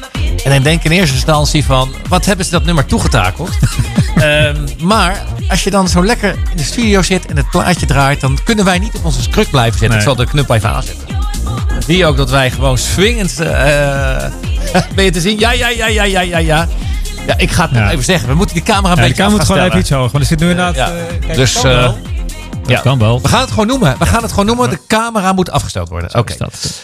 En 0.44 0.50
dan 0.52 0.62
denk 0.62 0.78
ik 0.78 0.84
in 0.84 0.90
eerste 0.90 1.14
instantie 1.14 1.64
van... 1.64 1.94
Wat 2.08 2.24
hebben 2.24 2.44
ze 2.44 2.50
dat 2.50 2.64
nummer 2.64 2.86
toegetakeld? 2.86 3.50
Ehm, 4.16 4.56
maar 4.80 5.22
als 5.48 5.64
je 5.64 5.70
dan 5.70 5.88
zo 5.88 6.04
lekker 6.04 6.30
in 6.50 6.56
de 6.56 6.62
studio 6.62 7.02
zit 7.02 7.26
en 7.26 7.36
het 7.36 7.50
plaatje 7.50 7.86
draait... 7.86 8.20
dan 8.20 8.38
kunnen 8.44 8.64
wij 8.64 8.78
niet 8.78 8.94
op 8.94 9.04
onze 9.04 9.22
skruk 9.22 9.50
blijven 9.50 9.78
zitten. 9.78 9.88
Nee. 9.88 9.98
Ik 9.98 10.04
zal 10.04 10.14
de 10.16 10.26
knuppel 10.26 10.54
even 10.54 10.68
aanzetten. 10.70 11.06
Zie 11.86 11.96
je 11.96 12.06
ook 12.06 12.16
dat 12.16 12.30
wij 12.30 12.50
gewoon 12.50 12.78
swingend... 12.78 13.40
eh, 13.40 14.24
ben 14.94 15.04
je 15.04 15.10
te 15.10 15.20
zien? 15.20 15.38
Ja, 15.38 15.52
ja, 15.52 15.68
ja, 15.68 15.86
ja, 15.86 16.02
ja, 16.04 16.20
ja, 16.20 16.38
ja. 16.38 16.68
Ja, 17.26 17.34
ik 17.38 17.50
ga 17.50 17.62
het 17.62 17.74
Ja. 17.74 17.90
even 17.90 18.04
zeggen. 18.04 18.28
We 18.28 18.34
moeten 18.34 18.54
die 18.54 18.64
camera 18.64 18.82
een 18.92 18.96
Ja, 18.96 19.02
de 19.02 19.08
beetje 19.08 19.22
kamer 19.22 19.36
moet 19.38 19.46
gewoon 19.46 19.62
even 19.64 19.78
iets 19.78 19.90
hoger. 19.90 20.10
Want 20.10 20.22
er 20.22 20.28
zit 20.28 20.38
nu 20.40 20.50
inderdaad... 20.50 20.74
Ja. 20.74 20.88
eh, 20.90 21.02
kijk, 21.20 21.34
Dus, 21.34 21.52
dat 21.52 21.62
kan 21.62 21.72
eh, 21.72 21.92
ja. 22.66 22.80
kan 22.80 22.98
wel. 22.98 23.20
We 23.22 23.28
gaan 23.28 23.40
het 23.40 23.50
gewoon 23.50 23.66
noemen. 23.66 23.96
We 23.98 24.06
gaan 24.06 24.22
het 24.22 24.30
gewoon 24.30 24.46
noemen. 24.46 24.70
De 24.70 24.78
camera 24.88 25.32
moet 25.32 25.50
afgesteld 25.50 25.88
worden. 25.88 26.14
Oké. 26.18 26.34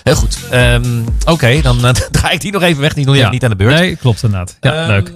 Heel 0.03 0.15
goed. 0.15 0.37
Ehm, 0.51 0.85
Oké, 1.25 1.61
dan 1.63 1.87
eh, 1.87 1.91
draai 2.11 2.35
ik 2.35 2.41
die 2.41 2.53
nog 2.53 2.63
even 2.63 2.81
weg. 2.81 2.95
Die 2.95 3.15
even 3.15 3.31
niet 3.31 3.45
aan 3.45 3.51
de 3.51 3.57
beurt. 3.57 3.75
Nee, 3.79 3.97
klopt 3.97 4.23
inderdaad. 4.23 4.57
Ja, 4.61 4.73
Ehm, 4.75 4.87
leuk. 4.87 5.13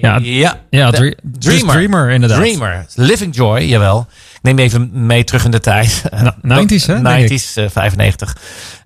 Ja, 0.00 0.18
Ja. 0.22 0.58
ja 0.70 0.90
De- 0.90 0.96
dre- 0.96 1.14
dus 1.22 1.60
Dreamer 1.66 2.10
inderdaad. 2.10 2.38
Dreamer. 2.38 2.86
Living 2.94 3.34
Joy, 3.36 3.60
jawel. 3.60 4.06
Neem 4.42 4.58
je 4.58 4.64
even 4.64 5.06
mee 5.06 5.24
terug 5.24 5.44
in 5.44 5.50
de 5.50 5.60
tijd. 5.60 6.02
Na- 6.42 6.62
90s, 6.62 6.86
hè, 6.86 7.02
denk 7.02 7.30
90s, 7.30 7.54
eh, 7.54 7.64
95. 7.70 8.36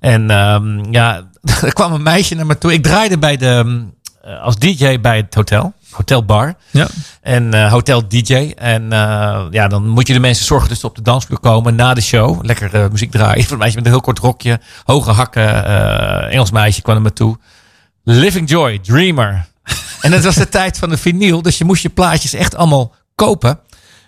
En 0.00 0.30
ehm, 0.30 0.92
ja, 0.92 1.22
er 1.62 1.72
kwam 1.72 1.92
een 1.92 2.02
meisje 2.02 2.34
naar 2.34 2.46
me 2.46 2.58
toe. 2.58 2.72
Ik 2.72 2.82
draaide 2.82 3.18
bij 3.18 3.36
de, 3.36 3.46
ehm, 3.48 3.80
eh, 4.22 4.42
als 4.42 4.56
DJ 4.56 5.00
bij 5.00 5.16
het 5.16 5.34
hotel. 5.34 5.72
Hotel 5.90 6.24
Bar. 6.24 6.54
Ja. 6.70 6.86
En 7.22 7.54
eh, 7.54 7.70
hotel 7.72 8.08
DJ. 8.08 8.52
En 8.56 8.92
eh, 8.92 9.44
ja, 9.50 9.68
dan 9.68 9.88
moet 9.88 10.06
je 10.06 10.12
de 10.12 10.20
mensen 10.20 10.44
zorgen 10.46 10.68
dat 10.68 10.78
ze 10.78 10.86
op 10.86 10.94
de 10.96 11.02
dansvloer 11.02 11.38
komen 11.40 11.74
na 11.74 11.94
de 11.94 12.00
show. 12.00 12.44
Lekker 12.44 12.74
eh, 12.74 12.88
muziek 12.90 13.10
draaien. 13.10 13.42
Van 13.44 13.52
een 13.52 13.58
meisje 13.58 13.76
met 13.76 13.84
een 13.84 13.90
heel 13.92 14.00
kort 14.00 14.18
rokje. 14.18 14.60
Hoge 14.84 15.10
hakken. 15.10 15.64
eh, 15.64 16.32
Engels 16.32 16.50
meisje 16.50 16.82
kwam 16.82 16.94
naar 16.94 17.04
me 17.04 17.12
toe. 17.12 17.38
Living 18.04 18.48
Joy, 18.50 18.78
Dreamer. 18.78 19.46
en 20.00 20.12
het 20.12 20.24
was 20.24 20.34
de 20.34 20.48
tijd 20.48 20.78
van 20.78 20.88
de 20.88 20.96
vinyl. 20.96 21.42
Dus 21.42 21.58
je 21.58 21.64
moest 21.64 21.82
je 21.82 21.88
plaatjes 21.88 22.32
echt 22.34 22.54
allemaal 22.56 22.94
kopen. 23.14 23.58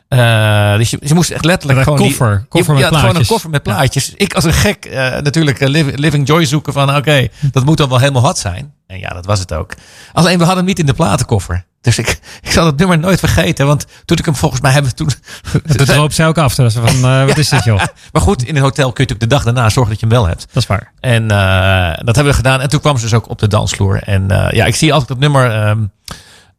Eh, 0.08 0.76
dus 0.76 0.90
je, 0.90 1.14
moest 1.14 1.30
echt 1.30 1.44
letterlijk 1.44 1.82
gewoon... 1.82 1.98
die- 1.98 2.06
koffer, 2.06 2.46
koffer 2.48 2.74
je, 2.76 2.80
met 2.80 2.90
ja, 2.90 2.98
gewoon 2.98 3.04
een 3.04 3.10
plaatjes. 3.10 3.28
koffer 3.28 3.50
met 3.50 3.62
plaatjes. 3.62 4.12
Ik 4.16 4.34
als 4.34 4.44
een 4.44 4.52
gek 4.52 4.84
eh, 4.84 5.18
natuurlijk 5.20 5.60
eh, 5.60 5.68
Liv- 5.68 5.94
Living 5.96 6.26
Joy 6.26 6.44
zoeken 6.44 6.72
van... 6.72 6.96
Oké, 6.96 7.28
dat 7.52 7.64
moet 7.64 7.76
dan 7.76 7.88
wel 7.88 7.98
helemaal 7.98 8.22
hot 8.22 8.38
zijn. 8.38 8.72
En 8.86 8.98
ja, 8.98 9.08
dat 9.08 9.26
was 9.26 9.38
het 9.38 9.52
ook. 9.52 9.72
Alleen 10.12 10.32
we 10.38 10.44
hadden 10.44 10.56
hem 10.56 10.64
niet 10.66 10.78
in 10.78 10.86
de 10.86 10.94
platenkoffer. 10.94 11.64
Dus 11.80 11.98
ik, 11.98 12.08
ik 12.42 12.50
zal 12.50 12.66
het 12.66 12.76
nummer 12.76 12.98
nooit 12.98 13.18
vergeten. 13.18 13.66
Want 13.66 13.86
toen 14.04 14.16
ik 14.16 14.24
hem 14.24 14.34
volgens 14.36 14.60
mij 14.60 14.72
hebben 14.72 14.94
toen... 14.94 15.10
Dat 15.64 15.86
droop 15.94 16.12
ze 16.12 16.24
ook 16.24 16.38
af. 16.38 16.54
Dus 16.54 16.74
van, 16.74 17.10
eh, 17.10 17.24
wat 17.26 17.38
is 17.38 17.48
dit 17.48 17.64
joh? 17.64 17.80
Maar 18.12 18.22
goed, 18.22 18.42
in 18.44 18.56
een 18.56 18.62
hotel 18.62 18.92
kun 18.92 19.04
je 19.04 19.10
natuurlijk 19.10 19.30
de 19.30 19.36
dag 19.36 19.44
daarna 19.44 19.68
zorgen 19.70 19.92
dat 19.92 20.00
je 20.00 20.06
hem 20.06 20.14
wel 20.16 20.26
hebt. 20.26 20.46
Dat 20.52 20.62
is 20.62 20.68
waar. 20.68 20.92
En 21.00 21.28
dat 22.04 22.14
hebben 22.14 22.24
we 22.32 22.32
gedaan. 22.34 22.60
En 22.60 22.68
toen 22.68 22.80
kwam 22.80 22.96
ze 22.96 23.02
dus 23.02 23.14
ook 23.14 23.28
op 23.28 23.38
de 23.38 23.48
dansvloer. 23.48 24.02
En 24.02 24.26
ja, 24.50 24.64
ik 24.64 24.74
zie 24.74 24.92
als 24.92 25.02
ik 25.02 25.08
dat 25.08 25.18
nummer 25.18 25.50
ehm, 25.50 25.78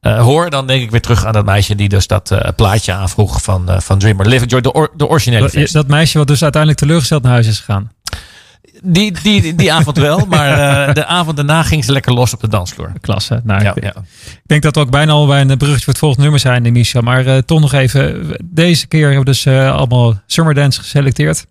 eh, 0.01 0.21
hoor, 0.21 0.49
dan 0.49 0.67
denk 0.67 0.81
ik 0.83 0.91
weer 0.91 1.01
terug 1.01 1.25
aan 1.25 1.33
dat 1.33 1.45
meisje 1.45 1.75
die 1.75 1.89
dus 1.89 2.07
dat 2.07 2.31
eh, 2.31 2.49
plaatje 2.55 2.93
aanvroeg 2.93 3.41
van, 3.41 3.69
eh, 3.69 3.79
van 3.79 3.99
Dreamer. 3.99 4.27
Living 4.27 4.51
Joy, 4.51 4.61
de, 4.61 4.71
or- 4.73 4.91
de 4.95 5.07
originele 5.07 5.49
Dat, 5.53 5.71
dat 5.71 5.87
meisje 5.87 6.17
wat 6.17 6.27
dus 6.27 6.41
uiteindelijk 6.41 6.81
teleurgesteld 6.81 7.23
naar 7.23 7.31
huis 7.31 7.47
is 7.47 7.59
gegaan. 7.59 7.91
Die, 8.83 9.11
die, 9.23 9.55
die 9.55 9.73
avond 9.73 9.97
wel, 9.97 10.25
maar 10.29 10.93
de 10.93 11.05
avond 11.05 11.35
daarna 11.35 11.63
ging 11.63 11.85
ze 11.85 11.91
lekker 11.91 12.13
los 12.13 12.33
op 12.33 12.41
de 12.41 12.47
dansvloer. 12.47 12.91
Klasse. 13.01 13.41
Nou, 13.43 13.63
Ja, 13.63 13.75
ik, 13.75 13.83
ja. 13.83 13.93
ik 14.33 14.41
denk 14.45 14.61
dat 14.63 14.75
we 14.75 14.81
ook 14.81 14.91
bijna 14.91 15.11
al 15.11 15.27
bij 15.27 15.41
een 15.41 15.47
bruggetje 15.57 15.83
voor 15.83 15.93
het 15.93 15.97
volgende 15.97 16.21
nummer 16.23 16.39
zijn, 16.39 16.71
Michel. 16.73 17.01
Maar 17.01 17.45
toch 17.45 17.59
nog 17.59 17.73
even. 17.73 18.31
Deze 18.43 18.87
keer 18.87 19.05
hebben 19.05 19.19
we 19.19 19.25
dus 19.31 19.47
allemaal 19.47 20.21
Summer 20.25 20.53
Dance 20.53 20.79
geselecteerd. 20.79 21.45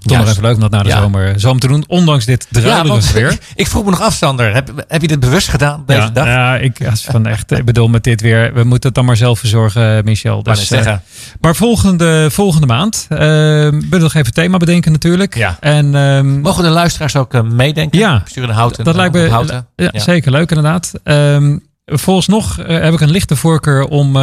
Toch 0.00 0.18
nog 0.18 0.28
even 0.28 0.42
leuk 0.42 0.54
om 0.54 0.60
dat 0.60 0.70
na 0.70 0.82
de 0.82 0.88
Ja. 0.88 1.00
zomer, 1.00 1.40
zomer 1.40 1.60
te 1.60 1.66
doen. 1.68 1.84
Ondanks 1.86 2.24
dit 2.24 2.46
druilerige 2.50 3.12
weer. 3.12 3.30
ik, 3.30 3.40
ik 3.54 3.66
vroeg 3.66 3.84
me 3.84 3.90
nog 3.90 4.00
af, 4.00 4.14
Sander. 4.14 4.54
Heb, 4.54 4.84
heb 4.88 5.00
je 5.00 5.08
dit 5.08 5.20
bewust 5.20 5.48
gedaan 5.48 5.82
deze 5.86 6.00
ja, 6.00 6.08
dag? 6.10 6.26
ja, 6.26 6.56
ik, 6.56 6.86
als 6.90 7.04
van 7.04 7.26
echt, 7.26 7.50
ik 7.50 7.64
bedoel 7.64 7.88
met 7.88 8.04
dit 8.04 8.20
weer. 8.20 8.54
We 8.54 8.64
moeten 8.64 8.86
het 8.88 8.94
dan 8.94 9.04
maar 9.04 9.16
zelf 9.16 9.38
verzorgen, 9.38 9.96
eh, 9.96 10.02
Michel. 10.04 10.42
Dus, 10.42 10.60
eh, 10.60 10.66
zeggen. 10.66 11.02
maar 11.40 11.56
volgende, 11.56 12.28
volgende 12.30 12.66
maand 12.66 13.06
eh 13.08 13.18
willen 13.18 13.88
we 13.90 13.98
nog 13.98 14.14
even 14.14 14.32
thema 14.32 14.56
bedenken 14.56 14.92
natuurlijk. 14.92 15.36
Ja. 15.36 15.56
En 15.60 15.94
ehm, 15.94 16.40
Mogen 16.40 16.62
de 16.62 16.68
luisteraars 16.70 17.16
ook 17.16 17.34
eh, 17.34 17.42
meedenken? 17.42 17.98
Ja. 17.98 18.22
Sturen 18.26 18.54
houten. 18.54 18.84
dat 18.84 18.94
lijkt 18.94 19.14
me 19.14 19.28
houten. 19.28 19.66
ja, 19.76 19.88
Ja. 19.92 20.00
zeker 20.00 20.30
leuk 20.30 20.50
inderdaad. 20.50 20.92
Ehm 21.04 21.56
volgens 21.90 22.26
nog 22.26 22.58
eh, 22.58 22.80
heb 22.82 22.92
ik 22.92 23.00
een 23.00 23.10
lichte 23.10 23.36
voorkeur 23.36 23.84
om, 23.84 24.16
eh, 24.16 24.22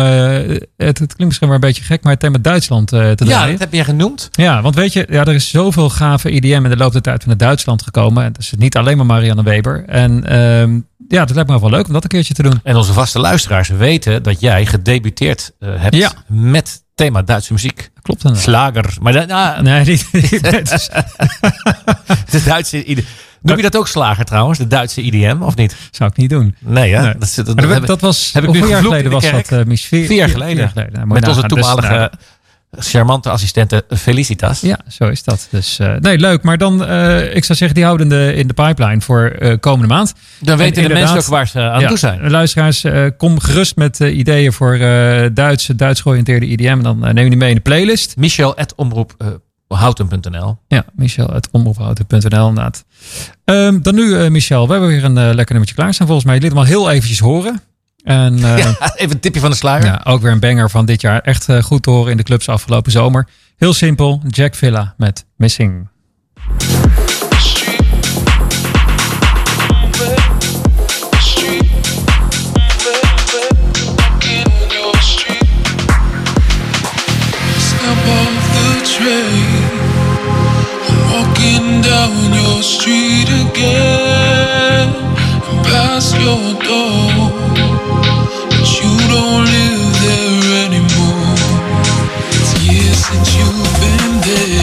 het, 0.78 0.78
het 0.78 0.98
klinkt 0.98 1.26
misschien 1.26 1.48
wel 1.48 1.56
een 1.56 1.62
beetje 1.64 1.84
gek, 1.84 2.04
maar 2.04 2.12
het 2.12 2.22
thema 2.22 2.38
Duitsland 2.42 2.94
eh, 2.94 3.00
te 3.00 3.06
Ja, 3.26 3.32
draaien. 3.32 3.52
dat 3.52 3.60
heb 3.60 3.74
je 3.74 3.84
genoemd. 3.84 4.30
Ja, 4.32 4.62
want 4.62 4.76
weet 4.76 4.94
je, 4.94 5.08
ja, 5.10 5.26
er 5.26 5.34
is 5.34 5.50
zoveel 5.50 5.90
gave 5.90 6.30
IDM 6.30 6.62
in 6.64 6.70
de 6.70 6.78
loop 6.78 6.92
der 6.92 7.02
tijd 7.02 7.22
vanuit 7.22 7.40
Duitsland 7.40 7.82
gekomen. 7.82 8.24
En 8.24 8.32
dat 8.32 8.42
is 8.42 8.54
niet 8.58 8.78
alleen 8.78 8.98
maar 8.98 9.06
Marianne 9.06 9.44
Weber. 9.44 9.84
En 9.88 10.26
ehm, 10.28 10.80
ja, 11.08 11.26
dat 11.26 11.36
lijkt 11.36 11.50
me 11.50 11.60
wel 11.60 11.70
leuk 11.70 11.88
om 11.88 11.94
dat 11.94 12.04
een 12.04 12.10
keertje 12.10 12.34
te 12.34 12.44
doen. 12.44 12.60
En 12.64 12.76
onze 12.76 12.94
vaste 12.94 13.20
luisteraars 13.20 13.70
weten 13.70 14.24
dat 14.24 14.40
jij 14.40 14.66
gedebuteerd 14.66 15.52
hebt 15.60 15.96
Ja. 15.96 16.12
met 16.28 16.84
thema 16.96 17.22
Duitse 17.22 17.54
muziek. 17.54 17.90
Klopt 18.02 18.22
dan. 18.22 18.36
Slager. 18.36 18.94
Maar 19.02 19.14
dat, 19.14 19.28
nou, 19.28 19.62
Nee, 19.62 19.86
niet. 19.86 20.08
de 22.32 22.42
Duitse 22.46 22.86
Noem 23.48 23.58
je 23.58 23.64
dat 23.64 23.76
ook 23.78 23.88
slager 23.88 24.26
trouwens? 24.26 24.58
De 24.60 24.68
Duitse 24.68 25.02
IDM 25.02 25.38
of 25.42 25.56
niet? 25.56 25.76
zou 25.92 26.10
ik 26.10 26.18
niet 26.18 26.30
doen. 26.30 26.56
Nee? 26.60 26.92
Nee. 26.96 27.14
Dat, 27.18 27.42
dat, 27.46 27.70
heb 27.70 27.86
dat 27.86 28.02
was, 28.02 28.30
heb 28.34 28.44
ik 28.44 28.50
nu 28.52 28.68
jaar 28.68 28.84
geleden 28.84 29.12
was 29.12 29.32
dat? 29.32 29.52
eh, 29.52 29.64
Mich? 29.66 29.82
Vier, 29.82 30.06
Vier 30.06 30.18
jaar 30.18 30.30
geleden. 30.30 30.48
Vier 30.50 30.58
jaar 30.60 30.70
geleden. 30.70 30.94
Nou, 30.94 31.08
met 31.08 31.28
onze. 31.28 31.42
Dus, 31.42 31.50
toenmalige 31.50 32.12
charmante 32.80 33.30
assistente 33.30 33.86
Felicitas. 33.90 34.62
Ja, 34.62 34.80
zo 34.90 35.08
is 35.08 35.24
dat. 35.24 35.48
Dus 35.52 35.80
eh, 35.80 35.96
nee, 35.96 36.18
leuk. 36.18 36.44
Maar 36.44 36.58
dan, 36.58 36.86
eh, 36.86 37.36
ik 37.36 37.44
zou 37.46 37.58
zeggen, 37.58 37.74
die 37.76 37.84
houden 37.84 38.12
in 38.12 38.18
de, 38.18 38.34
in 38.34 38.48
de 38.48 38.54
pipeline 38.54 39.02
voor 39.02 39.26
eh, 39.26 39.54
komende 39.60 39.88
maand. 39.94 40.14
Dan 40.40 40.58
weten 40.58 40.84
de 40.88 40.94
mensen 40.94 41.18
ook 41.18 41.26
waar 41.26 41.48
ze 41.48 41.60
aan 41.62 41.82
Ja, 41.82 41.88
toe 41.88 41.98
zijn. 41.98 42.30
Luisteraars, 42.32 42.84
eh, 42.84 43.06
kom 43.18 43.40
gerust 43.40 43.76
met 43.76 44.02
eh, 44.02 44.18
ideeën 44.18 44.54
voor 44.54 44.74
eh 44.74 45.26
Duitse, 45.34 45.76
Duits 45.76 46.02
georiënteerde 46.02 46.46
IDM. 46.46 46.66
En 46.68 46.84
dan 46.84 47.06
eh, 47.06 47.14
neem 47.14 47.24
je 47.24 47.30
die 47.30 47.40
mee 47.40 47.50
in 47.50 47.56
de 47.56 47.62
playlist. 47.62 48.16
Michel 48.18 48.56
at 48.58 48.74
omroep 48.76 49.14
eh, 49.18 49.28
houten.nl. 49.68 50.58
Ja, 50.68 50.86
Michel, 50.96 51.28
het 51.28 51.50
omroephouten.nl 51.52 52.48
inderdaad. 52.48 52.86
Ehm, 53.44 53.82
dan 53.82 53.96
nu, 53.96 54.18
eh, 54.20 54.30
Michel, 54.30 54.66
we 54.66 54.72
hebben 54.72 54.90
weer 54.90 55.04
een 55.04 55.18
eh, 55.18 55.24
lekker 55.24 55.46
nummertje 55.48 55.76
klaarstaan 55.76 56.08
volgens 56.08 56.28
mij. 56.28 56.40
Liet 56.40 56.50
hem 56.50 56.58
al 56.58 56.64
heel 56.64 56.90
eventjes 56.90 57.20
horen. 57.20 57.62
En 58.08 58.36
eh, 58.44 58.58
ja. 58.58 58.76
Ja, 58.80 58.96
even 58.96 59.16
een 59.16 59.20
tipje 59.20 59.40
van 59.40 59.50
de 59.50 59.56
sluier. 59.56 60.02
ook 60.06 60.22
weer 60.22 60.32
een 60.32 60.40
banger 60.40 60.70
van 60.70 60.86
dit 60.86 61.02
jaar. 61.02 61.22
Echt 61.22 61.50
eh, 61.50 61.64
goed 61.64 61.84
te 61.84 61.90
horen 61.90 62.12
in 62.12 62.18
de 62.18 62.24
clubs 62.24 62.50
afgelopen 62.50 62.92
zomer. 62.92 63.28
Heel 63.58 63.74
simpel, 63.74 64.22
Jack 64.28 64.56
Villa 64.56 64.94
met 64.98 65.26
Missing. 65.36 65.88
Train. 78.98 79.57
walking 81.38 81.82
down 81.82 82.34
your 82.34 82.64
street 82.64 83.30
again, 83.30 84.90
and 84.90 85.66
past 85.66 86.16
your 86.16 86.54
door, 86.64 87.32
but 88.50 88.68
you 88.82 88.92
don't 89.14 89.46
live 89.46 89.94
there 90.02 90.66
anymore. 90.66 91.36
It's 92.32 92.54
years 92.64 93.00
since 93.06 93.30
you've 93.38 93.74
been 93.82 94.22
there. 94.28 94.56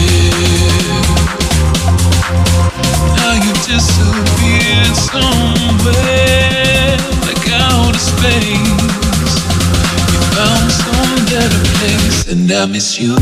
Now 3.17 3.33
you've 3.43 3.63
disappeared 3.65 4.95
somewhere, 4.95 6.17
like 7.21 7.47
outer 7.51 7.99
space. 7.99 9.35
You 10.11 10.19
found 10.35 10.71
some 10.71 11.25
better 11.25 11.63
place, 11.77 12.19
and 12.31 12.51
I 12.51 12.65
miss 12.65 12.99
you. 12.99 13.15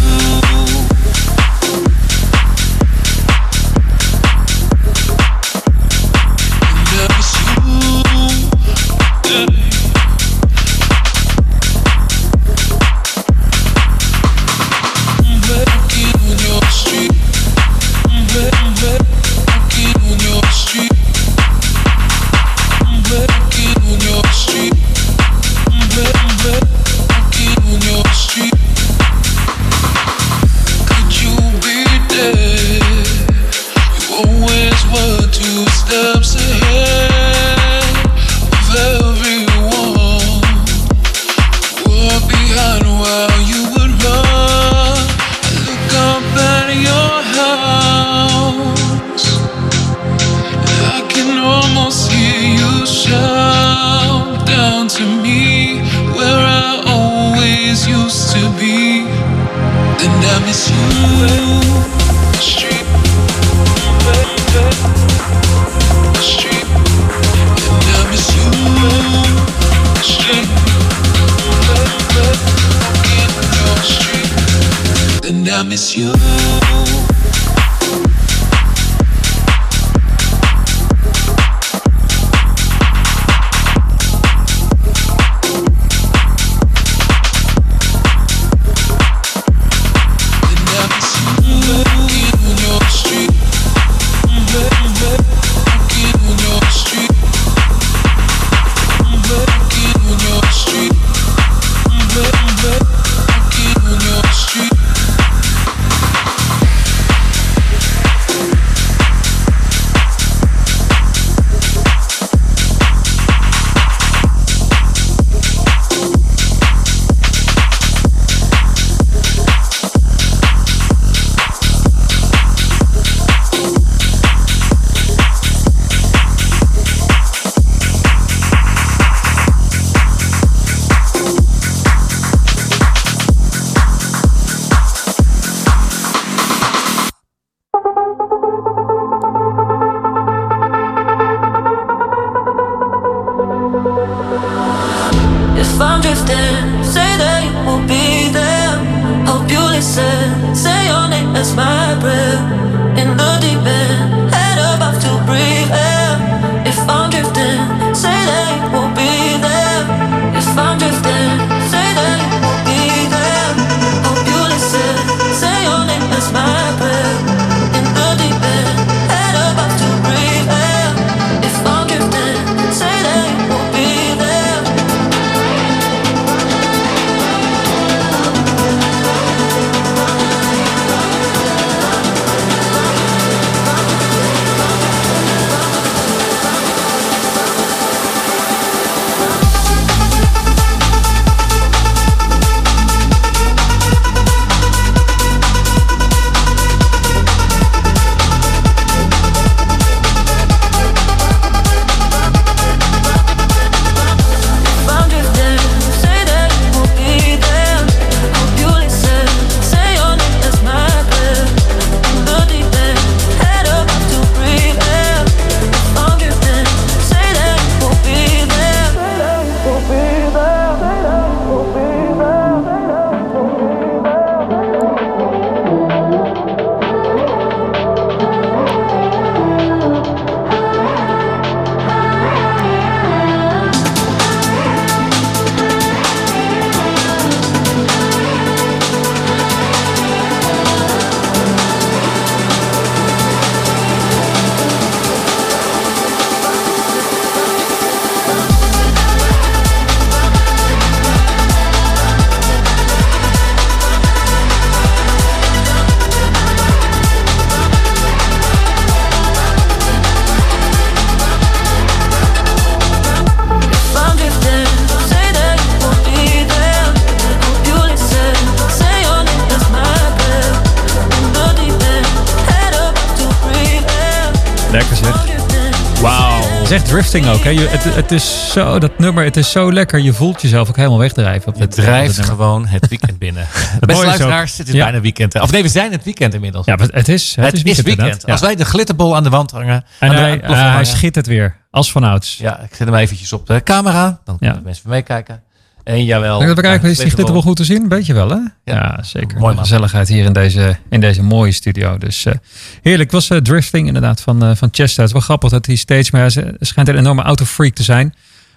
drifting 276.93 277.27
ook. 277.27 277.43
Hè? 277.43 277.49
Je, 277.49 277.67
het, 277.67 277.95
het, 277.95 278.11
is 278.11 278.51
zo, 278.51 278.79
dat 278.79 278.99
nummer, 278.99 279.23
het 279.23 279.37
is 279.37 279.51
zo 279.51 279.73
lekker. 279.73 279.99
Je 279.99 280.13
voelt 280.13 280.41
jezelf 280.41 280.69
ook 280.69 280.75
helemaal 280.75 280.97
wegdrijven. 280.97 281.47
Op 281.47 281.59
je 281.59 281.67
drijft 281.67 282.19
gewoon 282.19 282.65
het 282.65 282.87
weekend 282.87 283.19
binnen. 283.19 283.47
De 283.79 283.85
Beste 283.85 284.05
luisteraars, 284.05 284.55
zitten 284.55 284.75
het 284.75 284.83
bijna 284.83 285.01
weekend. 285.01 285.41
Of 285.41 285.51
nee, 285.51 285.61
we 285.61 285.67
zijn 285.67 285.91
het 285.91 286.03
weekend 286.03 286.33
inmiddels. 286.33 286.65
Ja, 286.65 286.75
het 286.75 287.09
is, 287.09 287.35
het, 287.35 287.45
het 287.45 287.53
is 287.53 287.63
weekend. 287.63 287.87
Is 287.87 287.95
weekend. 287.95 288.25
Als 288.25 288.41
wij 288.41 288.55
de 288.55 288.65
glitterbol 288.65 289.15
aan 289.15 289.23
de 289.23 289.29
wand 289.29 289.51
hangen. 289.51 289.85
En 289.99 290.11
hij, 290.11 290.39
hij 290.43 290.85
schittert 290.85 291.27
weer, 291.27 291.55
als 291.71 291.91
vanouds. 291.91 292.37
Ja, 292.37 292.59
ik 292.59 292.75
zet 292.75 292.87
hem 292.87 292.95
eventjes 292.95 293.33
op 293.33 293.47
de 293.47 293.63
camera. 293.63 294.19
Dan 294.23 294.37
kunnen 294.37 294.63
mensen 294.63 294.89
meekijken. 294.89 295.42
En 295.83 296.05
jawel. 296.05 296.39
Denk 296.39 296.55
dat 296.55 296.65
Ja, 296.65 296.71
is 296.89 296.97
die 296.97 297.09
glitter 297.09 297.33
wel 297.33 297.41
goed 297.41 297.55
te 297.55 297.63
zien? 297.63 297.89
Weet 297.89 298.05
je 298.05 298.13
wel, 298.13 298.29
hè? 298.29 298.37
Ja, 298.63 298.99
zeker. 299.03 299.27
Mooi, 299.37 299.49
De 299.49 299.55
man. 299.55 299.57
gezelligheid 299.57 300.07
hier 300.07 300.25
in 300.25 300.33
deze, 300.33 300.77
in 300.89 300.99
deze 300.99 301.23
mooie 301.23 301.51
studio. 301.51 301.97
Dus 301.97 302.25
eh, 302.25 302.33
heerlijk. 302.81 303.11
Het 303.11 303.19
was 303.19 303.29
eh, 303.29 303.37
Drifting 303.37 303.87
inderdaad 303.87 304.21
van, 304.21 304.43
eh 304.43 304.55
van 304.55 304.67
Chester. 304.71 304.97
Het 304.99 305.07
is 305.07 305.11
wel 305.13 305.21
grappig 305.21 305.49
dat 305.49 305.65
hij 305.65 305.75
steeds 305.75 306.11
meer... 306.11 306.21
Hij 306.21 306.53
schijnt 306.59 306.89
een 306.89 306.97
enorme 306.97 307.21
autofreak 307.21 307.73
te 307.73 307.83
zijn. 307.83 308.13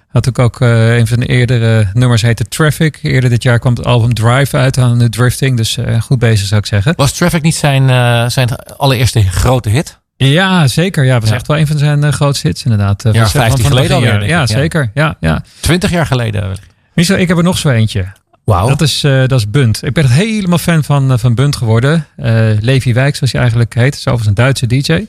Had 0.09 0.29
ook, 0.29 0.39
ook 0.39 0.61
eh, 0.61 0.97
een 0.97 1.07
van 1.07 1.21
de 1.21 1.27
eerdere 1.27 1.91
nummers 1.93 2.23
heette 2.23 2.45
Traffic. 2.45 2.99
Eerder 3.03 3.31
dit 3.31 3.43
jaar 3.43 3.59
kwam 3.59 3.75
het 3.75 3.85
album 3.87 4.15
Drive 4.15 4.57
uit 4.57 4.79
aan 4.79 4.99
de 4.99 5.09
Drifting. 5.09 5.57
Dus 5.57 5.77
eh, 5.77 6.01
goed 6.01 6.19
bezig 6.19 6.47
zou 6.47 6.61
ik 6.61 6.67
zeggen. 6.67 6.93
Was 6.97 7.13
Traffic 7.13 7.43
niet 7.43 7.55
zijn, 7.55 7.91
eh, 7.91 8.29
zijn 8.29 8.49
allereerste 8.77 9.23
grote 9.23 9.69
hit? 9.69 9.99
Ja, 10.17 10.67
zeker. 10.67 11.05
Ja, 11.05 11.21
was 11.21 11.29
Ja. 11.29 11.35
echt 11.35 11.47
wel 11.47 11.59
een 11.59 11.67
van 11.67 11.79
zijn 11.79 12.13
grootste 12.13 12.47
hits 12.47 12.63
inderdaad. 12.65 13.05
Eh, 13.05 13.13
Ja, 13.13 13.21
van- 13.21 13.31
15 13.31 13.65
van 13.65 13.77
het 13.77 13.87
geleden 13.87 14.13
alweer, 14.13 14.29
Ja, 14.29 14.47
zeker. 14.47 14.91
Ja, 14.95 15.17
ja. 15.21 15.43
Twintig 15.61 15.91
jaar 15.91 16.07
geleden. 16.07 16.57
Michel, 16.97 17.17
ik 17.17 17.29
heb 17.29 17.37
er 17.37 17.43
nog 17.43 17.59
zo 17.59 17.69
eentje. 17.69 18.07
Wauw. 18.45 18.69
Dat 18.69 18.81
is, 18.81 19.05
eh, 19.05 19.27
dat 19.27 19.39
is 19.39 19.51
Bunt. 19.51 19.83
Ik 19.83 19.93
ben 19.93 20.11
helemaal 20.11 20.59
fan 20.59 20.85
van, 20.85 21.13
eh, 21.13 21.19
van 21.19 21.35
Bunt 21.35 21.57
geworden. 21.57 22.07
Eh 22.17 22.51
Levi 22.61 22.95
Wijk, 22.95 23.17
zoals 23.17 23.33
hij 23.33 23.41
eigenlijk 23.41 23.75
heet. 23.75 23.95
Overigens 23.99 24.27
een 24.27 24.35
Duitse 24.35 24.67
DJ. 24.67 25.07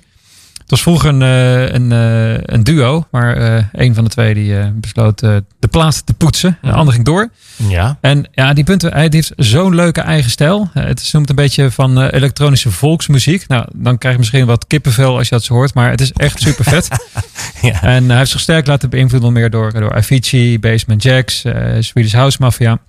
Het 0.67 0.75
was 0.75 0.85
vroeger 0.85 1.09
een, 1.09 1.21
eh, 1.21 1.73
een, 1.73 1.91
eh, 1.91 2.55
een 2.55 2.63
duo. 2.63 3.07
Maar 3.11 3.35
eh, 3.37 3.63
een 3.71 3.93
van 3.95 4.03
de 4.03 4.09
twee 4.09 4.33
die, 4.33 4.71
besloot 4.73 5.19
de 5.19 5.67
plaat 5.71 6.05
te 6.05 6.13
poetsen. 6.13 6.57
De 6.61 6.67
Mhm. 6.67 6.77
ander 6.77 6.93
ging 6.93 7.05
door. 7.05 7.29
Ja. 7.67 7.97
En 8.01 8.25
ja, 8.31 8.53
die 8.53 8.63
Bunt 8.63 8.81
hij 8.81 9.07
heeft 9.09 9.31
zo'n 9.35 9.75
leuke 9.75 10.01
eigen 10.01 10.31
stijl. 10.31 10.69
Het 10.73 10.99
is 10.99 11.11
noemt 11.11 11.29
een 11.29 11.35
beetje 11.35 11.71
van 11.71 12.01
elektronische 12.03 12.71
volksmuziek. 12.71 13.47
Nou, 13.47 13.65
dan 13.75 13.97
krijg 13.97 14.13
je 14.13 14.19
misschien 14.19 14.45
wat 14.45 14.67
kippenvel 14.67 15.17
als 15.17 15.29
je 15.29 15.35
dat 15.35 15.43
zo 15.43 15.53
hoort. 15.53 15.73
Maar 15.73 15.89
het 15.89 16.01
is 16.01 16.11
echt 16.11 16.41
super 16.41 16.63
vet. 16.63 16.87
ja. 17.61 17.81
En 17.81 18.09
hij 18.09 18.17
heeft 18.17 18.31
zich 18.31 18.39
sterk 18.39 18.67
laten 18.67 18.89
beïnvloeden 18.89 19.33
meer 19.33 19.49
door, 19.49 19.73
door 19.73 19.93
Avicii, 19.95 20.59
Basement 20.59 21.03
Jacks, 21.03 21.43
Swedish 21.79 22.13
House 22.13 22.37
Mafia. 22.39 22.79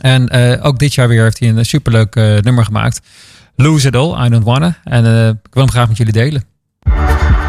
En 0.00 0.30
ook 0.62 0.78
dit 0.78 0.94
jaar 0.94 1.08
weer 1.08 1.22
heeft 1.22 1.38
hij 1.38 1.48
een 1.48 1.64
superleuk 1.64 2.14
nummer 2.14 2.64
gemaakt. 2.64 3.00
Lose 3.56 3.86
It 3.88 3.96
All, 3.96 4.26
I 4.26 4.28
Don't 4.28 4.44
Wanna. 4.44 4.78
En 4.84 5.04
ik 5.44 5.52
wil 5.54 5.62
hem 5.62 5.70
graag 5.72 5.88
met 5.88 5.96
jullie 5.96 6.12
delen. 6.12 6.44
Thank 6.88 7.42
you. 7.42 7.47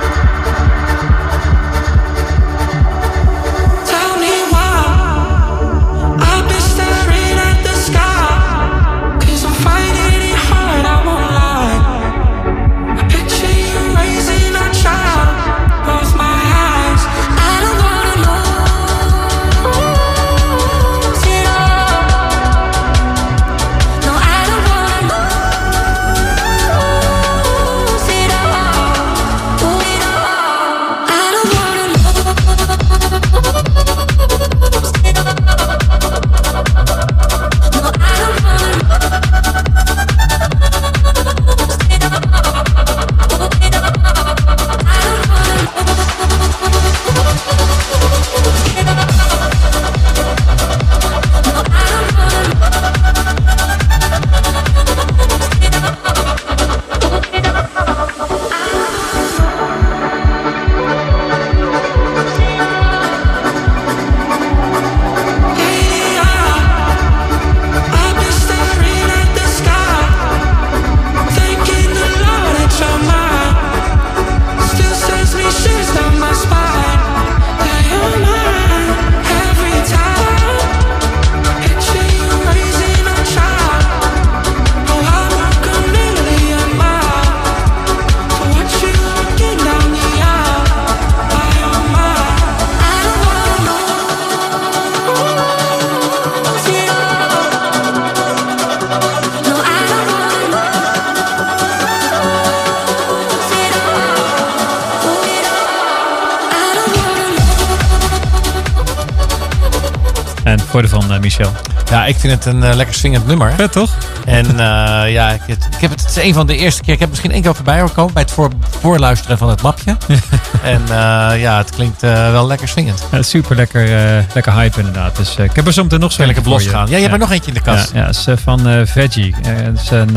Ik 112.19 112.29
vind 112.29 112.43
het 112.43 112.53
een 112.53 112.63
eh, 112.63 112.75
lekker 112.75 112.95
swingend 112.95 113.27
nummer. 113.27 113.51
Vet 113.51 113.71
toch? 113.71 113.97
En 114.25 114.45
eh, 114.45 115.11
ja, 115.11 115.29
ik, 115.29 115.41
het, 115.45 115.67
ik 115.71 115.79
heb 115.79 115.91
het, 115.91 116.01
het 116.01 116.09
is 116.09 116.23
een 116.23 116.33
van 116.33 116.47
de 116.47 116.57
eerste 116.57 116.81
keer. 116.81 116.93
Ik 116.93 116.99
heb 116.99 117.09
misschien 117.09 117.31
één 117.31 117.41
keer 117.41 117.55
voorbij 117.55 117.79
horen 117.79 117.93
komen 117.93 118.13
bij 118.13 118.21
het 118.21 118.31
voor, 118.31 118.49
voorluisteren 118.79 119.37
van 119.37 119.49
het 119.49 119.61
mapje. 119.61 119.97
en 120.63 120.81
eh, 120.81 121.41
ja, 121.41 121.57
het 121.57 121.69
klinkt 121.69 122.01
wel 122.01 122.47
lekker 122.47 122.67
swingend. 122.67 123.03
Ja, 123.11 123.21
super 123.21 123.55
lekker, 123.55 123.87
lekker 124.33 124.53
hype 124.53 124.79
inderdaad. 124.79 125.15
Dus 125.15 125.35
ik 125.35 125.55
heb 125.55 125.67
er 125.67 125.73
zo 125.73 125.83
meteen 125.83 125.99
nog 125.99 126.11
zo 126.11 126.23
voor 126.23 126.33
je. 126.33 126.49
losgaan. 126.49 126.87
Ja, 126.87 126.95
je 126.95 127.01
hebt 127.01 127.13
er 127.13 127.19
nog 127.19 127.31
eentje 127.31 127.47
in 127.47 127.53
de 127.53 127.61
kast. 127.61 127.91
Ja, 127.93 127.99
ja, 127.99 128.07
is 128.07 128.27
van 128.43 128.87
Veggie. 128.87 129.35
Het 129.41 129.81
is 129.81 129.89
een 129.89 130.13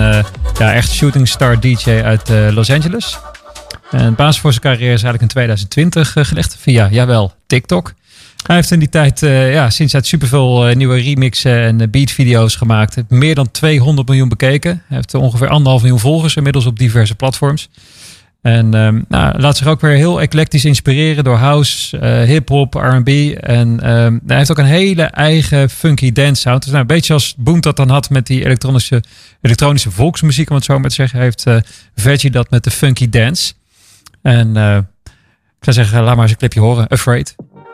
ja, 0.58 0.72
echt 0.72 0.90
shooting 0.90 1.28
star 1.28 1.60
DJ 1.60 1.90
uit 1.90 2.28
Los 2.28 2.70
Angeles. 2.70 3.18
En 3.92 4.06
de 4.06 4.10
basis 4.10 4.40
voor 4.40 4.50
zijn 4.50 4.62
carrière 4.62 4.92
is 4.92 5.02
eigenlijk 5.02 5.22
in 5.22 5.28
2020 5.28 6.16
eh, 6.16 6.24
gelegd 6.24 6.56
via, 6.58 6.88
jawel, 6.90 7.32
TikTok. 7.46 7.92
Hij 8.42 8.56
heeft 8.56 8.70
in 8.70 8.78
die 8.78 8.88
tijd, 8.88 9.22
eh, 9.22 9.52
ja, 9.52 9.70
sinds 9.70 9.94
uit 9.94 10.06
superveel 10.06 10.66
eh, 10.66 10.76
nieuwe 10.76 11.00
remixen 11.00 11.60
en 11.60 11.80
eh, 11.80 11.88
beatvideo's 11.88 12.56
gemaakt. 12.56 13.02
Meer 13.08 13.34
dan 13.34 13.50
200 13.50 14.08
miljoen 14.08 14.28
bekeken. 14.28 14.82
Hij 14.86 14.96
heeft 14.96 15.14
ongeveer 15.14 15.48
anderhalf 15.48 15.80
miljoen 15.80 16.00
volgers 16.00 16.36
inmiddels 16.36 16.66
op 16.66 16.78
diverse 16.78 17.14
platforms. 17.14 17.68
En 18.40 18.74
ehm, 18.74 19.00
nou, 19.08 19.38
laat 19.38 19.56
zich 19.56 19.66
ook 19.66 19.80
weer 19.80 19.96
heel 19.96 20.20
eclectisch 20.20 20.64
inspireren 20.64 21.24
door 21.24 21.36
house, 21.36 21.96
hip-hop, 22.26 22.74
RB. 22.74 23.08
En 23.40 23.80
ehm, 23.80 24.18
hij 24.26 24.36
heeft 24.36 24.50
ook 24.50 24.58
een 24.58 24.64
hele 24.64 25.02
eigen 25.02 25.70
funky 25.70 26.12
dance 26.12 26.40
sound. 26.40 26.62
Dus 26.62 26.70
nou, 26.70 26.80
een 26.80 26.86
beetje 26.86 27.12
als 27.12 27.34
Boom 27.38 27.60
dat 27.60 27.76
dan 27.76 27.88
had 27.88 28.10
met 28.10 28.26
die 28.26 28.44
elektronische, 28.44 29.02
elektronische 29.40 29.90
volksmuziek, 29.90 30.50
om 30.50 30.56
het 30.56 30.64
zo 30.64 30.78
maar 30.78 30.88
te 30.88 30.94
zeggen. 30.94 31.20
Heeft 31.20 31.44
Veggie 31.94 32.30
dat 32.30 32.50
met 32.50 32.64
de 32.64 32.70
funky 32.70 33.08
dance. 33.08 33.52
En 34.22 34.56
ik 35.58 35.72
zou 35.72 35.76
zeggen, 35.76 36.02
laat 36.02 36.14
maar 36.14 36.22
eens 36.22 36.32
een 36.32 36.38
clipje 36.38 36.60
horen. 36.60 36.88
Afraid. 36.88 37.34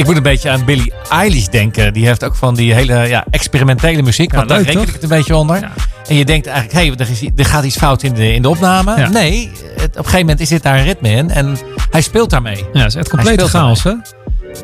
Ik 0.00 0.06
moet 0.06 0.16
een 0.16 0.22
beetje 0.22 0.50
aan 0.50 0.64
Billie 0.64 0.92
Eilish 1.10 1.46
denken. 1.46 1.92
Die 1.92 2.06
heeft 2.06 2.24
ook 2.24 2.36
van 2.36 2.54
die 2.54 2.74
hele 2.74 3.08
ja, 3.08 3.24
experimentele 3.30 4.02
muziek. 4.02 4.30
Ja, 4.30 4.36
want 4.36 4.48
daar 4.48 4.62
reken 4.62 4.80
ik 4.82 4.92
het 4.92 5.02
een 5.02 5.08
beetje 5.08 5.36
onder. 5.36 5.60
Ja. 5.60 5.70
En 6.08 6.14
je 6.16 6.24
denkt 6.24 6.46
eigenlijk, 6.46 6.78
hé, 6.78 6.86
hey, 6.86 6.96
er, 7.06 7.10
is- 7.10 7.30
er 7.36 7.44
gaat 7.44 7.64
iets 7.64 7.76
fout 7.76 8.02
in 8.02 8.14
de, 8.14 8.34
in 8.34 8.42
de 8.42 8.48
opname. 8.48 9.08
Nee, 9.08 9.50
het, 9.76 9.84
op 9.90 9.96
een 9.96 10.04
gegeven 10.04 10.18
moment 10.20 10.40
is 10.40 10.48
dit 10.48 10.62
daar 10.62 10.78
een 10.78 10.84
ritme 10.84 11.08
in. 11.08 11.30
En 11.30 11.56
hij 11.90 12.00
speelt 12.00 12.30
daarmee. 12.30 12.64
Ja, 12.72 12.78
het 12.80 12.88
is 12.88 12.94
echt 12.94 13.08
complete 13.08 13.48
chaos, 13.48 13.82
hè? 13.82 13.92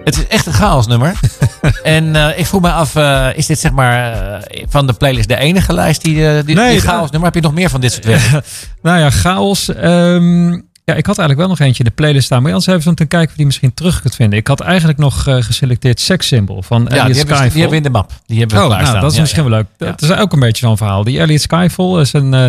Het 0.05 0.17
is 0.17 0.27
echt 0.27 0.47
een 0.47 0.53
chaosnummer. 0.53 1.13
en 1.83 2.17
eh, 2.17 2.39
ik 2.39 2.47
vroeg 2.47 2.61
me 2.61 2.71
af, 2.71 2.97
eh, 2.97 3.29
is 3.35 3.47
dit 3.47 3.59
zeg 3.59 3.73
maar 3.73 4.13
eh, 4.13 4.65
van 4.69 4.87
de 4.87 4.93
playlist 4.93 5.29
de 5.29 5.37
enige 5.37 5.73
lijst 5.73 6.03
die, 6.03 6.45
die, 6.45 6.55
Nee, 6.55 6.71
die 6.71 6.81
chaosnummer? 6.81 7.25
Heb 7.25 7.35
je 7.35 7.41
nog 7.41 7.55
meer 7.55 7.71
van 7.71 7.81
dit 7.81 7.93
soort 7.93 8.05
werk? 8.05 8.23
Nou 8.83 8.99
ja, 8.99 9.11
chaos. 9.11 9.75
Ehm, 9.75 10.61
ja, 10.91 10.95
ik 10.95 11.07
had 11.07 11.19
eigenlijk 11.19 11.39
wel 11.39 11.49
nog 11.49 11.59
eentje 11.67 11.83
in 11.85 11.89
de 11.89 11.95
playlist 11.95 12.25
staan. 12.25 12.43
Maar 12.43 12.51
anders 12.53 12.67
even 12.71 12.83
zo 12.83 12.95
te 12.95 13.05
kijken 13.05 13.25
of 13.27 13.31
je 13.31 13.37
die 13.37 13.47
misschien 13.47 13.75
terug 13.75 14.01
kunt 14.01 14.15
vinden. 14.15 14.39
Ik 14.39 14.47
had 14.47 14.61
eigenlijk 14.61 14.99
nog 14.99 15.27
eh, 15.27 15.37
geselecteerd 15.43 16.01
Sex 16.01 16.27
Symbol 16.27 16.63
van 16.63 16.83
ja, 16.83 16.89
Elliot 16.89 17.07
die 17.07 17.17
hebben, 17.17 17.27
we- 17.27 17.43
Skyfall. 17.43 17.51
die 17.53 17.61
hebben 17.61 17.71
we 17.71 17.87
in 17.87 17.93
de 17.93 17.99
map. 17.99 18.13
Die 18.27 18.39
hebben 18.39 18.57
we 18.59 18.63
Oh, 18.65 18.71
nou, 18.81 19.01
dat 19.01 19.11
is 19.11 19.15
Ja, 19.17 19.21
misschien 19.21 19.43
ja. 19.45 19.49
wel 19.51 19.59
leuk. 19.59 19.67
Dat 19.99 20.03
is 20.03 20.17
ook 20.17 20.33
een 20.33 20.41
beetje 20.41 20.67
zo'n 20.67 20.77
verhaal. 20.77 21.05
Die 21.05 21.19
Elliot 21.19 21.41
Skyfall 21.41 22.01
is 22.01 22.13
een 22.13 22.35
eh, 22.35 22.47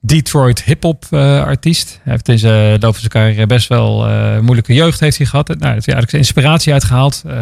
Detroit 0.00 0.62
hip-hop 0.62 1.04
eh, 1.10 1.42
artiest. 1.42 2.00
Hij 2.02 2.12
heeft 2.12 2.28
in 2.28 2.38
zijn 2.38 2.70
loop 2.70 2.80
van 2.80 2.94
zijn 3.00 3.08
carrière 3.08 3.46
best 3.46 3.68
wel 3.68 4.06
moeilijke 4.42 4.74
jeugd 4.74 5.00
heeft 5.00 5.16
hij 5.18 5.26
gehad. 5.26 5.48
Nou, 5.48 5.60
daar 5.60 5.72
heeft 5.72 5.86
hij 5.86 5.94
eigenlijk 5.94 6.10
zijn 6.10 6.22
inspiratie 6.22 6.72
uitgehaald. 6.72 7.22
Eh, 7.26 7.34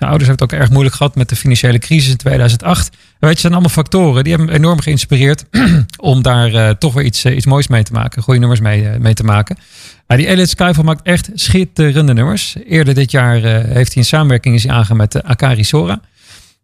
zijn 0.00 0.12
ouders 0.12 0.28
hebben 0.28 0.46
het 0.46 0.54
ook 0.54 0.60
erg 0.60 0.70
moeilijk 0.70 0.96
gehad 0.96 1.14
met 1.14 1.28
de 1.28 1.36
financiële 1.36 1.78
crisis 1.78 2.10
in 2.10 2.16
2008. 2.16 2.88
En 2.88 2.96
weet 3.18 3.34
je, 3.34 3.40
zijn 3.40 3.52
allemaal 3.52 3.70
factoren 3.70 4.24
die 4.24 4.32
hebben 4.32 4.52
hem 4.52 4.62
enorm 4.62 4.80
geïnspireerd 4.80 5.44
om 6.12 6.22
daar 6.22 6.54
eh, 6.54 6.70
toch 6.70 6.94
weer 6.94 7.04
iets, 7.04 7.24
eh, 7.24 7.36
iets 7.36 7.46
moois 7.46 7.68
mee 7.68 7.82
te 7.82 7.92
maken. 7.92 8.22
Goede 8.22 8.40
nummers 8.40 8.60
mee, 8.60 8.88
eh, 8.88 8.98
mee 8.98 9.14
te 9.14 9.24
maken. 9.24 9.58
Maar 10.06 10.16
die 10.16 10.26
Elliot 10.26 10.48
Skyfall 10.48 10.84
maakt 10.84 11.02
echt 11.02 11.30
schitterende 11.34 12.12
nummers. 12.12 12.56
Eerder 12.66 12.94
dit 12.94 13.10
jaar 13.10 13.40
heeft 13.42 13.94
hij 13.94 14.02
een 14.02 14.04
samenwerking 14.04 14.54
is 14.54 14.68
aangegaan 14.68 14.96
met 14.96 15.22
Akari 15.22 15.64
Sora. 15.64 16.00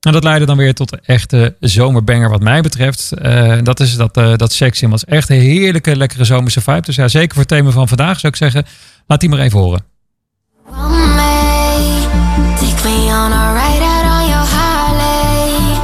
En 0.01 0.13
dat 0.13 0.25
leidde 0.25 0.47
dan 0.47 0.57
weer 0.57 0.75
tot 0.75 0.93
een 0.93 1.01
echte 1.05 1.57
zomerbanger 1.61 2.31
wat 2.31 2.43
mij 2.43 2.61
betreft. 2.61 3.13
Dat 3.63 3.81
is 3.81 3.97
dat, 3.97 4.15
dat 4.15 4.53
sexy 4.53 4.87
was 4.87 5.05
echt 5.05 5.31
een 5.31 5.41
heerlijke, 5.41 5.97
lekkere 5.97 6.25
zomerse 6.25 6.61
vibe. 6.61 6.81
Dus 6.81 6.97
ja, 6.97 7.09
zeker 7.09 7.31
voor 7.31 7.39
het 7.39 7.49
thema 7.49 7.71
van 7.71 7.89
vandaag 7.89 8.21
zou 8.21 8.33
ik 8.33 8.39
zeggen, 8.39 8.67
laat 9.07 9.21
die 9.21 9.29
maar 9.29 9.39
even 9.39 9.59
horen. 9.59 9.85
Take 12.61 12.81
me 12.85 13.11
on 13.11 13.33
a 13.33 13.45
ride 13.59 13.85
out 13.95 14.05
on 14.15 14.23
your 14.33 14.47
Harley. 14.57 15.79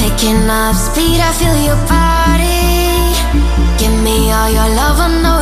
Picking 0.00 0.48
up 0.48 0.74
speed, 0.74 1.20
I 1.20 1.30
feel 1.40 1.56
your 1.68 1.80
body. 1.88 3.14
Give 3.80 3.96
me 4.02 4.32
all 4.32 4.50
your 4.50 4.70
love, 4.80 4.98
I 5.06 5.08
know 5.22 5.33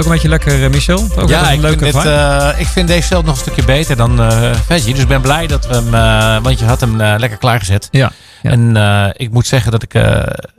ook 0.00 0.06
een 0.06 0.12
beetje 0.12 0.28
lekker, 0.28 0.64
eh, 0.64 0.70
Michel? 0.70 1.08
Ook 1.16 1.28
Ja, 1.28 1.50
ik 1.50 1.60
leuke 1.60 1.78
vind, 1.78 1.94
dit, 1.94 2.04
eh, 2.04 2.48
ik 2.56 2.66
vind 2.66 2.88
deze 2.88 3.06
zelf 3.06 3.24
nog 3.24 3.34
een 3.34 3.40
stukje 3.40 3.64
beter 3.64 3.96
dan 3.96 4.32
Veggie. 4.66 4.92
Dus 4.92 5.02
ik 5.02 5.08
ben 5.08 5.20
blij 5.20 5.46
dat 5.46 5.66
we 5.66 5.74
hem... 5.74 6.42
want 6.42 6.58
je 6.58 6.64
had 6.64 6.80
hem 6.80 6.96
lekker 6.96 7.38
klaargezet. 7.38 7.88
ja, 7.90 8.12
ja. 8.42 8.50
En 8.50 9.12
ik 9.16 9.30
moet 9.30 9.46
zeggen 9.46 9.70
dat 9.70 9.82
ik 9.82 9.92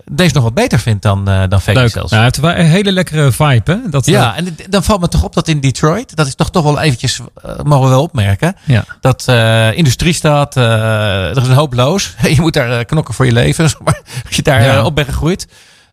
deze 0.05 0.33
nog 0.33 0.43
wat 0.43 0.53
beter 0.53 0.79
vind 0.79 1.01
dan, 1.01 1.25
dan 1.25 1.61
Veggie 1.61 1.81
leuk. 1.81 1.91
zelfs. 1.91 2.11
Ja, 2.11 2.29
wel 2.41 2.55
een 2.55 2.65
hele 2.65 2.91
lekkere 2.91 3.31
vibe, 3.31 3.71
hè? 3.71 3.89
Dat, 3.89 4.05
Ja, 4.05 4.35
en 4.35 4.57
dan 4.69 4.83
valt 4.83 5.01
me 5.01 5.07
toch 5.07 5.23
op 5.23 5.33
dat 5.33 5.47
in 5.47 5.59
Detroit, 5.59 6.15
dat 6.15 6.27
is 6.27 6.35
toch 6.35 6.51
toch 6.51 6.63
wel 6.63 6.79
eventjes, 6.79 7.19
mogen 7.63 7.83
we 7.83 7.89
wel 7.89 8.01
opmerken, 8.01 8.55
ja. 8.63 8.85
dat 9.01 9.27
industriestad, 9.75 10.55
er 10.55 11.37
is 11.37 11.47
een 11.47 11.53
hoop 11.53 11.73
loos. 11.73 12.15
Je 12.35 12.41
moet 12.41 12.53
daar 12.53 12.85
knokken 12.85 13.13
voor 13.13 13.25
je 13.25 13.31
leven, 13.31 13.63
als 14.27 14.35
je 14.35 14.41
daar 14.41 14.85
op 14.85 14.95
bent 14.95 15.07
gegroeid. 15.07 15.47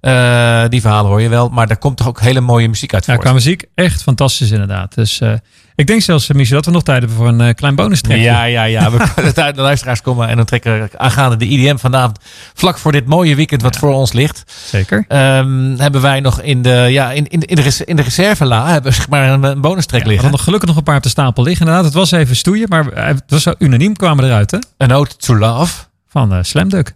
Eh, 0.08 0.68
die 0.68 0.80
verhalen 0.80 1.10
hoor 1.10 1.20
je 1.20 1.28
wel, 1.28 1.48
maar 1.48 1.66
daar 1.66 1.76
komt 1.78 1.96
toch 1.96 2.08
ook 2.08 2.20
hele 2.20 2.40
mooie 2.40 2.68
muziek 2.68 2.94
uit 2.94 3.06
Ja, 3.06 3.12
voort. 3.12 3.24
qua 3.24 3.34
muziek 3.34 3.64
echt 3.74 4.02
fantastisch 4.02 4.50
inderdaad. 4.50 4.94
Dus 4.94 5.20
eh, 5.20 5.32
ik 5.74 5.86
denk 5.86 6.02
zelfs, 6.02 6.28
eh, 6.28 6.36
Michel, 6.36 6.56
dat 6.56 6.64
we 6.64 6.70
nog 6.70 6.82
tijd 6.82 6.98
hebben 6.98 7.16
voor 7.16 7.28
een 7.28 7.54
klein 7.54 7.74
bonus 7.74 8.00
trackje. 8.00 8.22
Ja, 8.22 8.44
ja, 8.44 8.64
ja. 8.64 8.90
We 8.90 9.06
kunnen 9.14 9.36
uit 9.36 9.54
de 9.54 9.60
luisteraars 9.62 10.02
komen 10.02 10.28
en 10.28 10.36
dan 10.36 10.44
trekken 10.44 10.80
we 10.80 10.98
aangaande 10.98 11.36
de 11.36 11.46
IDM 11.46 11.76
vanavond. 11.76 12.18
Vlak 12.54 12.78
voor 12.78 12.92
dit 12.92 13.06
mooie 13.06 13.34
weekend 13.34 13.62
wat 13.62 13.76
voor 13.76 13.92
ons 13.94 14.12
ligt. 14.12 14.42
Zeker. 14.66 15.04
ehm, 15.08 15.76
hebben 15.76 16.00
wij 16.00 16.20
nog 16.20 16.40
in 16.40 16.62
de, 16.62 16.86
ja, 16.90 17.10
in, 17.12 17.26
in, 17.28 17.40
in 17.40 17.56
de, 17.56 17.82
in 17.84 17.96
de 17.96 18.02
reservela 18.02 18.66
hebben 18.66 18.90
we 18.90 18.96
zeg 18.96 19.08
maar 19.08 19.28
een, 19.30 19.42
een 19.42 19.60
bonus 19.60 19.86
track 19.86 20.00
Ja, 20.00 20.06
we 20.06 20.12
liggen. 20.12 20.14
hadden 20.14 20.30
nog 20.30 20.42
gelukkig 20.42 20.68
nog 20.68 20.76
een 20.78 20.82
paar 20.84 20.96
op 20.96 21.02
de 21.02 21.08
stapel 21.08 21.42
liggen. 21.42 21.60
Inderdaad, 21.66 21.86
het 21.86 21.98
was 21.98 22.10
even 22.10 22.36
stoeien, 22.36 22.66
maar 22.68 22.84
het 22.84 23.22
was 23.26 23.42
zo 23.42 23.54
unaniem 23.58 23.96
kwamen 23.96 24.24
eruit, 24.24 24.50
hè? 24.50 24.58
Een 24.76 24.92
ode 24.92 25.16
to 25.16 25.34
love. 25.36 25.74
Van 26.08 26.44
Slam 26.44 26.68
Dunk. 26.68 26.92